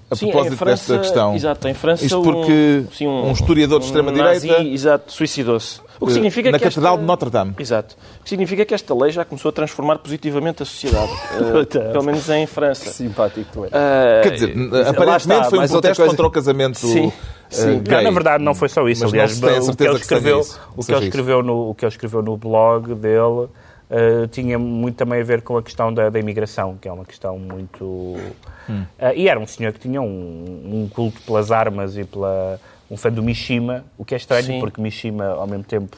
[0.10, 1.36] a sim, propósito França, desta questão.
[1.36, 4.62] Exato, em França Isto porque um, sim, um, um historiador de extrema-direita...
[4.62, 5.82] Um exato, suicidou-se.
[6.00, 7.02] O que significa na que Catedral esta...
[7.02, 7.56] de Notre Dame.
[7.58, 7.96] Exato.
[8.20, 11.12] O que significa que esta lei já começou a transformar positivamente a sociedade.
[11.40, 12.86] uh, pelo menos em França.
[12.86, 13.68] Que simpático tu é.
[13.68, 14.52] Uh, Quer dizer,
[14.88, 16.12] aparentemente está, foi um protesto coisa...
[16.12, 17.12] contra o casamento Sim.
[17.50, 17.78] Sim.
[17.78, 19.04] Uh, não, na verdade não foi só isso.
[19.04, 20.42] Mas Aliás, o que, ele escreveu,
[20.76, 23.48] o, que ele escreveu no, o que ele escreveu no blog dele
[23.94, 27.06] uh, tinha muito também a ver com a questão da, da imigração, que é uma
[27.06, 27.86] questão muito...
[28.70, 28.84] Hum.
[29.00, 32.98] Uh, e era um senhor que tinha um, um, culto pelas armas e pela um
[32.98, 34.60] fã do Mishima, o que é estranho, Sim.
[34.60, 35.98] porque Mishima, ao mesmo tempo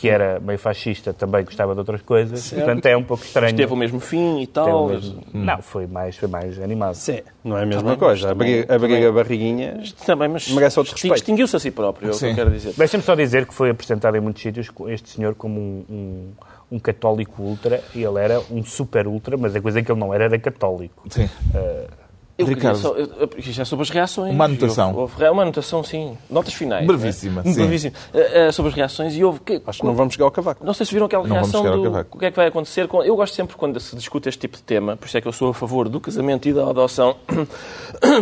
[0.00, 2.40] que era meio fascista, também gostava de outras coisas.
[2.40, 2.64] Certo.
[2.64, 3.54] Portanto, é um pouco estranho.
[3.54, 4.88] Teve o mesmo fim e tal.
[4.88, 5.20] Mesmo...
[5.34, 5.44] Hum.
[5.44, 6.94] Não, foi mais, foi mais animado.
[6.94, 8.30] Sim, não é a mesma também, coisa.
[8.30, 11.16] A briga, a barriguinha também, mas merece outro respeito.
[11.16, 12.72] Distinguiu-se a si próprio, é o que eu quero dizer.
[12.78, 16.32] Deixa-me só dizer que foi apresentado em muitos sítios este senhor como um, um
[16.70, 19.98] um católico ultra e ele era um super ultra, mas a coisa é que ele
[19.98, 21.04] não era era católico.
[21.10, 21.24] Sim.
[21.24, 21.99] Uh,
[22.40, 24.34] eu Ricardo, só, eu, isto é sobre as reações.
[24.34, 24.94] Uma anotação.
[24.94, 26.16] Houve, houve, uma anotação, sim.
[26.28, 26.86] Notas finais.
[26.86, 27.52] Brevíssima, né?
[27.52, 27.60] sim.
[27.60, 27.94] Brevíssima.
[28.14, 29.40] Uh, uh, sobre as reações e houve...
[29.40, 30.64] Que, Acho que não vamos chegar ao cavaco.
[30.64, 32.06] Não sei se viram aquela não reação do...
[32.10, 33.02] O que é que vai acontecer com...
[33.02, 35.32] Eu gosto sempre quando se discute este tipo de tema, por isso é que eu
[35.32, 37.16] sou a favor do casamento e da adoção,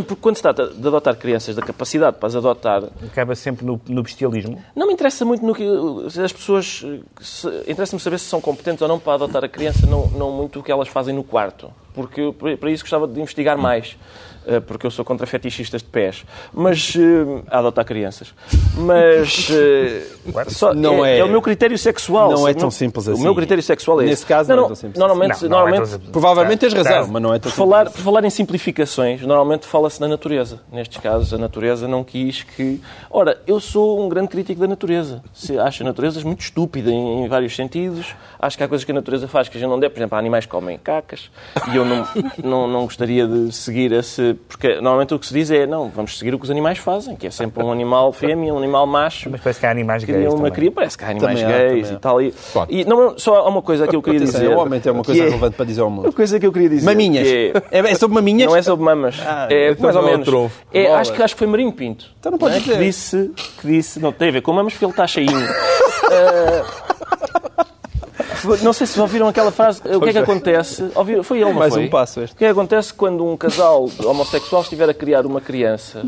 [0.07, 2.83] porque quando se trata de adotar crianças, da capacidade para as adotar...
[3.05, 4.62] Acaba sempre no, no bestialismo?
[4.75, 5.64] Não me interessa muito no que...
[6.23, 6.85] As pessoas...
[7.66, 10.62] Interessa-me saber se são competentes ou não para adotar a criança, não, não muito o
[10.62, 11.71] que elas fazem no quarto.
[11.99, 13.96] Porque para isso gostava de investigar mais.
[14.49, 16.24] Eh, porque eu sou contra fetichistas de pés,
[16.55, 18.32] mas uh, a adotar crianças.
[18.78, 22.32] Mas uh, só, não é, é, é, o meu critério sexual.
[22.32, 23.20] Não é tão simples assim.
[23.20, 24.26] O meu critério sexual é Nesse esse.
[24.26, 24.99] caso não, não é tão simples.
[24.99, 25.49] Normalmente, assim.
[25.49, 27.96] não, normalmente, não é provavelmente tens razão, mas não é tão por falar, simples.
[27.96, 30.61] Por falar em simplificações, normalmente fala-se na natureza.
[30.72, 32.80] Nestes casos, a natureza não quis que...
[33.11, 35.22] Ora, eu sou um grande crítico da natureza.
[35.62, 38.14] Acho a natureza muito estúpida em, em vários sentidos.
[38.38, 39.92] Acho que há coisas que a natureza faz que a gente não deve.
[39.92, 41.30] Por exemplo, há animais que comem cacas
[41.70, 42.09] e eu não,
[42.42, 46.18] não, não gostaria de seguir esse porque normalmente o que se diz é, não, vamos
[46.18, 49.28] seguir o que os animais fazem, que é sempre um animal fêmea, um animal macho.
[49.30, 51.93] Mas parece que há animais gays uma cria, Parece que há animais também gays há,
[51.93, 52.22] e tal.
[52.22, 52.34] E,
[52.68, 54.49] e não, só há uma coisa que eu queria dizer.
[54.49, 56.07] Realmente é uma coisa é, relevante para dizer ao mundo.
[56.07, 56.86] Uma coisa que eu queria dizer.
[56.86, 57.26] Maminhas.
[57.26, 58.51] É, é, sobre maminhas?
[58.51, 59.20] Não é sobre mamas.
[59.24, 60.28] Ah, é mais ou menos.
[60.72, 62.07] É, acho, que, acho que foi Marinho Pinto.
[62.18, 62.59] Então não pode é?
[62.59, 62.78] dizer.
[62.78, 63.30] Que disse,
[63.61, 65.39] que disse, não tem a ver com mamas porque ele está cheinho.
[65.39, 66.88] uh,
[68.62, 69.80] Não sei se ouviram aquela frase.
[69.84, 70.91] O que é que acontece?
[71.24, 71.86] Foi ele, não Mais foi?
[71.86, 72.34] um passo este.
[72.34, 76.05] O que é que acontece quando um casal homossexual estiver a criar uma criança,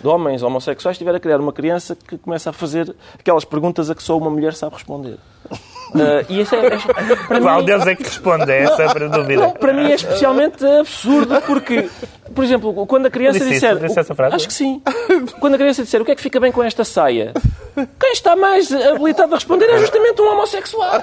[0.00, 3.94] de homens homossexuais, estiver a criar uma criança que começa a fazer aquelas perguntas a
[3.94, 5.18] que só uma mulher sabe responder?
[5.94, 9.08] Uh, e isso é, é, para Qual mim, deles é que responde a essa para
[9.08, 9.40] dúvida?
[9.40, 11.88] Não, para mim é especialmente absurdo porque,
[12.34, 13.84] por exemplo, quando a criança disse disser...
[13.84, 14.36] Isso, essa frase?
[14.36, 14.80] Acho que sim.
[15.40, 17.32] Quando a criança disser o que é que fica bem com esta saia,
[17.98, 21.02] quem está mais habilitado a responder é justamente um homossexual.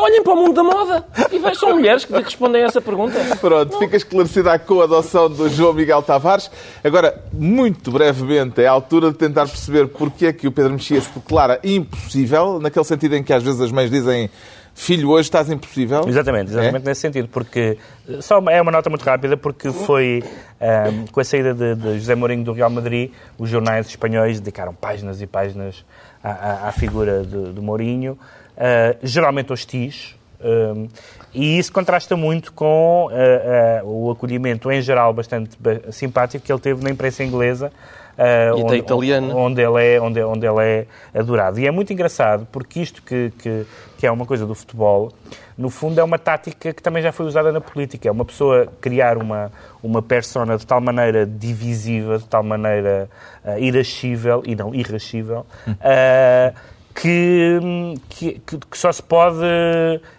[0.00, 3.18] Olhem para o mundo da moda e vejam, são mulheres que respondem a essa pergunta.
[3.40, 6.50] Pronto, fica esclarecida a coadoção do João Miguel Tavares.
[6.84, 11.00] Agora, muito brevemente, é a altura de tentar perceber porque é que o Pedro Mexia
[11.00, 14.28] se declara impossível, naquele sentido em que às vezes as mães dizem
[14.74, 16.04] filho, hoje estás impossível.
[16.08, 16.88] Exatamente, exatamente é?
[16.88, 17.78] nesse sentido, porque
[18.20, 20.22] só é uma nota muito rápida, porque foi
[20.60, 24.72] um, com a saída de, de, José Mourinho do Real Madrid, os jornais espanhóis dedicaram
[24.72, 25.84] páginas e páginas
[26.22, 30.88] à, à, à figura de, de Mourinho, uh, geralmente hostis, um,
[31.34, 35.56] e isso contrasta muito com uh, uh, o acolhimento, em geral, bastante
[35.90, 37.72] simpático que ele teve na imprensa inglesa,
[38.18, 39.32] Uh, onde, italiana.
[39.32, 41.60] Onde ele, é, onde, onde ele é adorado.
[41.60, 43.64] E é muito engraçado, porque isto que, que,
[43.96, 45.12] que, é uma coisa do futebol,
[45.56, 48.08] no fundo é uma tática que também já foi usada na política.
[48.08, 53.08] É uma pessoa criar uma, uma persona de tal maneira divisiva, de tal maneira
[53.44, 56.54] uh, irascível, e não irascível, uh,
[56.92, 57.60] que,
[58.08, 59.38] que, que, só se pode.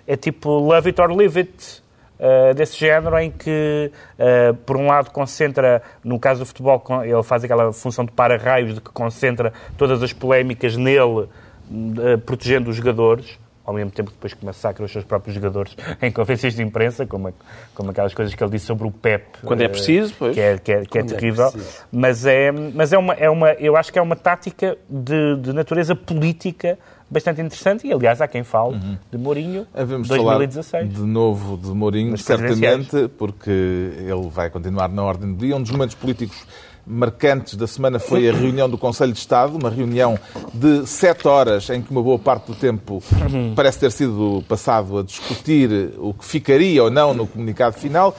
[0.08, 1.84] É tipo love it or leave it.
[2.20, 7.24] Uh, desse género em que, uh, por um lado, concentra, no caso do futebol, ele
[7.24, 12.76] faz aquela função de para-raios, de que concentra todas as polémicas nele, uh, protegendo os
[12.76, 13.40] jogadores,
[13.70, 17.06] ao mesmo tempo que depois que massacra os seus próprios jogadores em conferências de imprensa,
[17.06, 17.32] como,
[17.76, 19.40] como aquelas coisas que ele disse sobre o Pep.
[19.44, 20.34] Quando é preciso, pois.
[20.34, 21.46] Que é, que é, que é, é terrível.
[21.46, 21.52] É
[21.92, 25.54] mas é, mas é, uma, é uma, eu acho que é uma tática de, de
[25.54, 26.80] natureza política
[27.10, 28.98] bastante interessante e, aliás, há quem fale uhum.
[29.12, 30.94] de Mourinho Havemos 2016.
[30.94, 35.56] Falar de novo de Mourinho, certamente, porque ele vai continuar na ordem do dia.
[35.56, 36.46] Um dos momentos políticos
[36.86, 40.18] marcantes da semana foi a reunião do Conselho de Estado, uma reunião
[40.54, 43.54] de sete horas em que uma boa parte do tempo uhum.
[43.56, 48.16] parece ter sido passado a discutir o que ficaria ou não no comunicado final.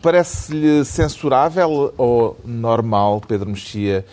[0.00, 4.04] Parece-lhe censurável ou normal, Pedro Mexia,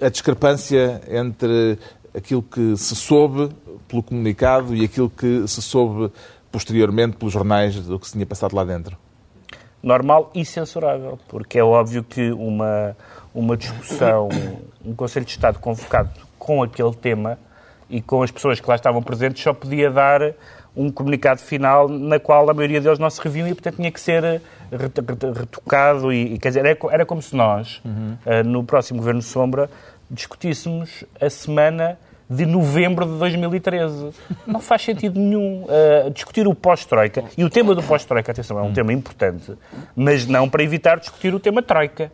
[0.00, 1.78] a discrepância entre
[2.16, 3.50] aquilo que se soube
[3.86, 6.10] pelo comunicado e aquilo que se soube
[6.50, 8.96] posteriormente pelos jornais do que se tinha passado lá dentro?
[9.82, 12.96] Normal e censurável, porque é óbvio que uma,
[13.34, 14.28] uma discussão,
[14.84, 17.38] um Conselho de Estado convocado com aquele tema
[17.88, 20.34] e com as pessoas que lá estavam presentes só podia dar
[20.76, 24.00] um comunicado final na qual a maioria deles não se reviam e, portanto, tinha que
[24.00, 24.42] ser
[25.34, 28.16] retocado e, quer dizer, era, como se nós, uhum.
[28.26, 29.70] uh, no próximo Governo Sombra,
[30.10, 31.98] discutíssemos a semana
[32.28, 34.10] de novembro de 2013.
[34.46, 37.24] Não faz sentido nenhum uh, discutir o pós-Troika.
[37.36, 39.52] E o tema do pós-Troika, atenção, é um tema importante,
[39.94, 42.10] mas não para evitar discutir o tema Troika.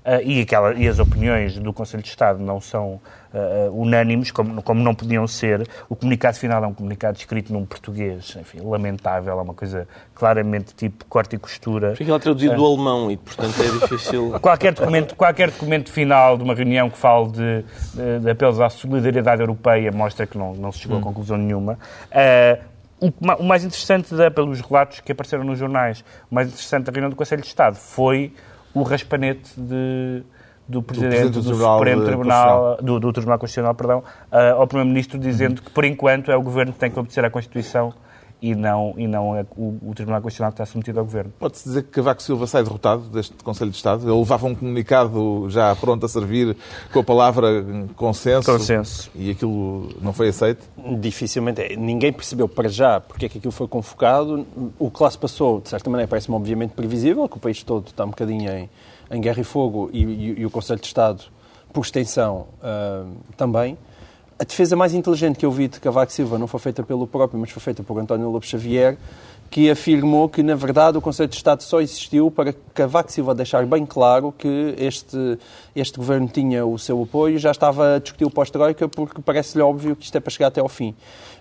[0.00, 3.00] Uh, e, aquela, e as opiniões do Conselho de Estado não são
[3.34, 5.68] uh, unânimes, como, como não podiam ser.
[5.90, 10.74] O comunicado final é um comunicado escrito num português, enfim, lamentável, é uma coisa claramente
[10.74, 11.94] tipo corte e costura.
[11.96, 14.30] Fica lá traduzido uh, do alemão e, portanto, é difícil...
[14.40, 18.70] qualquer, documento, qualquer documento final de uma reunião que fale de, de, de apelos à
[18.70, 21.00] solidariedade europeia mostra que não, não se chegou hum.
[21.00, 21.78] a conclusão nenhuma.
[23.38, 27.10] o mais interessante, da, pelos relatos que apareceram nos jornais, o mais interessante da reunião
[27.10, 28.32] do Conselho de Estado foi
[28.74, 30.22] o raspanete de,
[30.68, 33.98] do Presidente do, do Supremo Tribunal, do, do, Tribunal Constitucional, perdão,
[34.30, 35.64] uh, ao Primeiro-Ministro, dizendo uhum.
[35.64, 37.92] que, por enquanto, é o Governo que tem que obedecer à Constituição
[38.42, 41.32] e não, e não é o, o, Tribunal Constitucional que está submetido ao Governo.
[41.38, 44.08] Pode-se dizer que Cavaco Silva sai derrotado deste Conselho de Estado?
[44.08, 46.56] Ele levava um comunicado já pronto a servir
[46.92, 47.64] com a palavra
[47.96, 49.10] consenso, consenso.
[49.14, 50.64] e aquilo não foi aceito?
[50.98, 51.60] Dificilmente.
[51.60, 51.76] É.
[51.76, 54.46] Ninguém percebeu para já porque é que aquilo foi convocado.
[54.78, 57.88] O que lá se passou, de certa maneira, parece-me obviamente previsível, que o país todo
[57.88, 58.70] está um bocadinho em,
[59.10, 61.24] em guerra e fogo e, e, e o Conselho de Estado,
[61.72, 63.76] por extensão, uh, também.
[64.40, 67.38] A defesa mais inteligente que eu vi de Cavaco Silva não foi feita pelo próprio,
[67.38, 68.96] mas foi feita por António Lopes Xavier,
[69.50, 73.66] que afirmou que, na verdade, o Conselho de Estado só existiu para Cavaco Silva deixar
[73.66, 75.38] bem claro que este,
[75.76, 79.62] este governo tinha o seu apoio e já estava a discutir o pós-Troika, porque parece-lhe
[79.62, 80.94] óbvio que isto é para chegar até ao fim.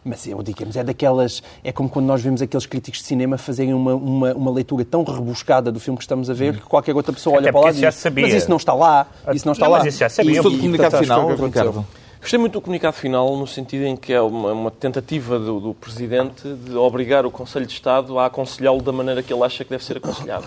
[0.03, 1.41] Mas eu, digamos, é daquelas.
[1.63, 5.05] É como quando nós vemos aqueles críticos de cinema fazerem uma, uma, uma leitura tão
[5.05, 7.75] rebuscada do filme que estamos a ver que qualquer outra pessoa olha para lá e
[7.75, 9.07] diz: Mas isso não está lá.
[9.33, 9.77] Isso não está não, lá.
[9.79, 10.39] Mas isso já sabia.
[10.39, 11.85] E, todo o comunicado final, Ricardo?
[12.21, 15.73] Gostei muito do comunicado final, no sentido em que é uma, uma tentativa do, do,
[15.73, 19.69] Presidente de obrigar o Conselho de Estado a aconselhá-lo da maneira que ele acha que
[19.69, 20.45] deve ser aconselhado.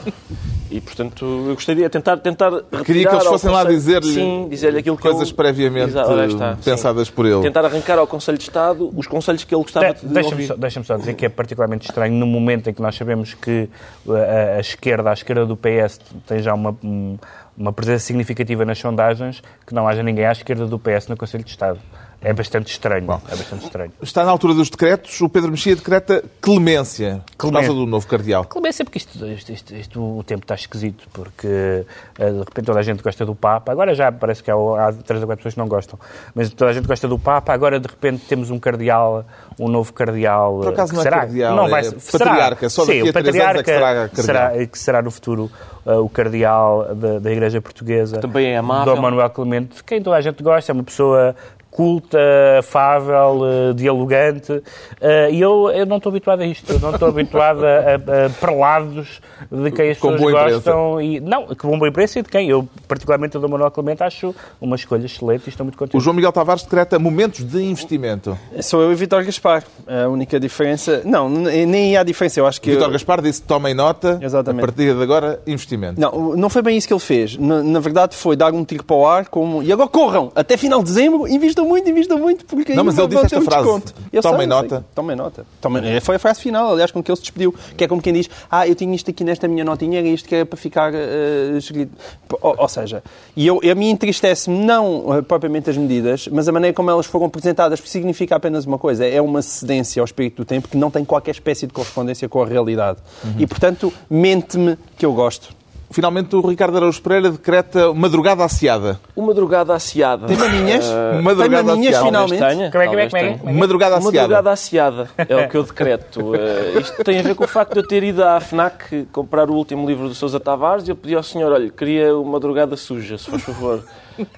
[0.73, 2.51] E, portanto, eu gostaria de tentar, tentar
[2.85, 5.35] Queria que eles fossem lá dizer-lhe Sim, dizer aquilo que coisas ele...
[5.35, 7.15] previamente está, pensadas sim.
[7.15, 7.43] por ele.
[7.43, 10.47] Tentar arrancar ao Conselho de Estado os conselhos que ele gostava de, de deixa ouvir.
[10.47, 13.69] Só, Deixa-me só dizer que é particularmente estranho no momento em que nós sabemos que
[14.09, 16.75] a, a esquerda, a esquerda do PS tem já uma...
[16.83, 17.19] Um,
[17.57, 21.45] uma presença significativa nas sondagens, que não haja ninguém à esquerda do PS no Conselho
[21.45, 21.79] de Estado.
[22.25, 23.11] É bastante estranho.
[23.29, 23.93] É bastante estranho.
[24.01, 25.21] Está na altura dos decretos.
[25.21, 27.67] O Pedro Mexia decreta clemência, por Clemência.
[27.69, 28.45] causa do novo cardeal.
[28.45, 31.85] Clemência, porque isto, isto, isto- isto- o tempo está esquisito, porque
[32.19, 34.93] eh, de repente toda a gente gosta do Papa, agora já parece que há, há
[34.93, 35.99] três ou quatro pessoas que não gostam,
[36.35, 39.25] mas toda a gente gosta do Papa, agora de repente temos um cardeal,
[39.59, 40.61] um novo cardeal.
[40.61, 43.11] Por acaso que não é será, cardeal, não é vai, patriarca, só Sim, daqui a
[43.11, 44.51] o três anos é que será patriarca cardeal.
[44.53, 45.51] será, que será no futuro
[45.87, 48.19] eh, o cardeal da, da Igreja Portuguesa.
[48.21, 48.95] Também é amável.
[48.95, 51.35] Dom Manuel Clemente, de quem toda a gente gosta, é uma pessoa
[51.73, 52.19] culta,
[52.59, 54.63] afável, eh, dialogante,
[55.01, 58.27] eh, e eu, eu não estou habituado a isto, eu não estou habituado a, a,
[58.27, 59.21] a prelados
[59.51, 60.55] de quem as Com pessoas boa imprensa.
[60.73, 61.01] gostam.
[61.01, 64.03] E, não, que com boa imprensa e de quem eu, particularmente o Dom Manuel Clemente,
[64.03, 65.97] acho uma escolha excelente e estou muito contente.
[65.97, 68.39] O João Miguel Tavares decreta momentos de investimento.
[68.61, 69.65] Sou eu e Vitor Gaspar.
[69.87, 71.01] A única diferença...
[71.07, 72.39] Não, nem há diferença.
[72.39, 72.71] Eu acho que...
[72.71, 74.63] Vitor Gaspar disse tomem nota, Exatamente.
[74.63, 75.99] a partir de agora, investimento.
[75.99, 77.39] Não, não foi bem isso que ele fez.
[77.39, 79.63] Na, na verdade, foi dar um tiro para o ar como...
[79.63, 80.31] E agora corram!
[80.35, 83.43] Até final de dezembro, invistam muito, invistam muito, porque Não, mas ele disse esta um
[83.43, 83.63] frase.
[83.63, 83.95] desconto.
[84.13, 84.69] Eu Tomem sei, nota.
[84.77, 84.85] sei.
[84.95, 85.47] Tomem nota.
[85.61, 87.55] Tomem- Foi a frase final, aliás, com que ele se despediu.
[87.77, 90.29] Que é como quem diz, ah, eu tinha isto aqui nesta minha notinha, era isto
[90.29, 91.93] que era para ficar eh, escrito.
[92.41, 93.03] Ou, ou seja,
[93.37, 97.07] e eu, a mim entristece-me não eh, propriamente as medidas, mas a maneira como elas
[97.07, 100.91] foram apresentadas significa apenas uma coisa, é uma cedência ao espírito do tempo que não
[100.91, 102.99] tem qualquer espécie de correspondência com a realidade.
[103.25, 103.35] Uhum.
[103.39, 105.55] E, portanto, mente-me que eu gosto.
[105.93, 108.99] Finalmente, o Ricardo Araújo Pereira decreta madrugada asseada.
[109.15, 110.27] Uma madrugada asseada.
[110.27, 110.85] Tem maminhas?
[110.89, 112.07] Tem Madrugada maminhas, asseada.
[112.07, 112.39] finalmente?
[112.41, 113.09] Tenha, Como é que é, como é é?
[113.39, 113.59] Como é que?
[113.61, 114.21] Madrugada Uma asseada.
[114.23, 116.35] madrugada asseada é o que eu decreto.
[116.35, 119.51] Eh, isto tem a ver com o facto de eu ter ido à FNAC comprar
[119.51, 122.77] o último livro do Sousa Tavares e eu pedi ao senhor, olha, queria uma madrugada
[122.77, 123.85] suja, se faz favor.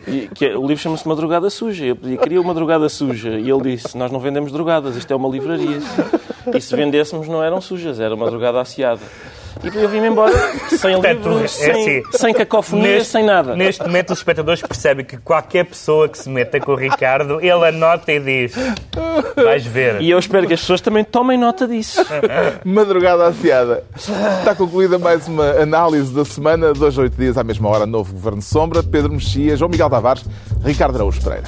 [0.07, 1.85] E, que é- o livro chama-se Madrugada Suja.
[1.85, 3.31] Eu pedi, queria uma madrugada suja.
[3.31, 5.79] E ele disse, nós não vendemos drogadas, isto é uma livraria.
[6.55, 9.01] E se vendêssemos não eram sujas, era madrugada asseada.
[9.63, 10.33] E eu vim-me embora
[10.69, 13.55] sem livro, é sem, assim, sem cacofonia, sem nada.
[13.55, 17.69] Neste momento, os espectadores percebem que qualquer pessoa que se meta com o Ricardo, ele
[17.69, 18.55] anota e diz:
[19.37, 20.01] Vais ver.
[20.01, 22.05] E eu espero que as pessoas também tomem nota disso.
[22.65, 23.85] Madrugada asseada.
[23.97, 26.73] Está concluída mais uma análise da semana.
[26.73, 28.83] Dois, oito dias à mesma hora, novo Governo Sombra.
[28.83, 30.25] Pedro Mexia, João Miguel Tavares,
[30.65, 31.45] Ricardo Araújo Pereira.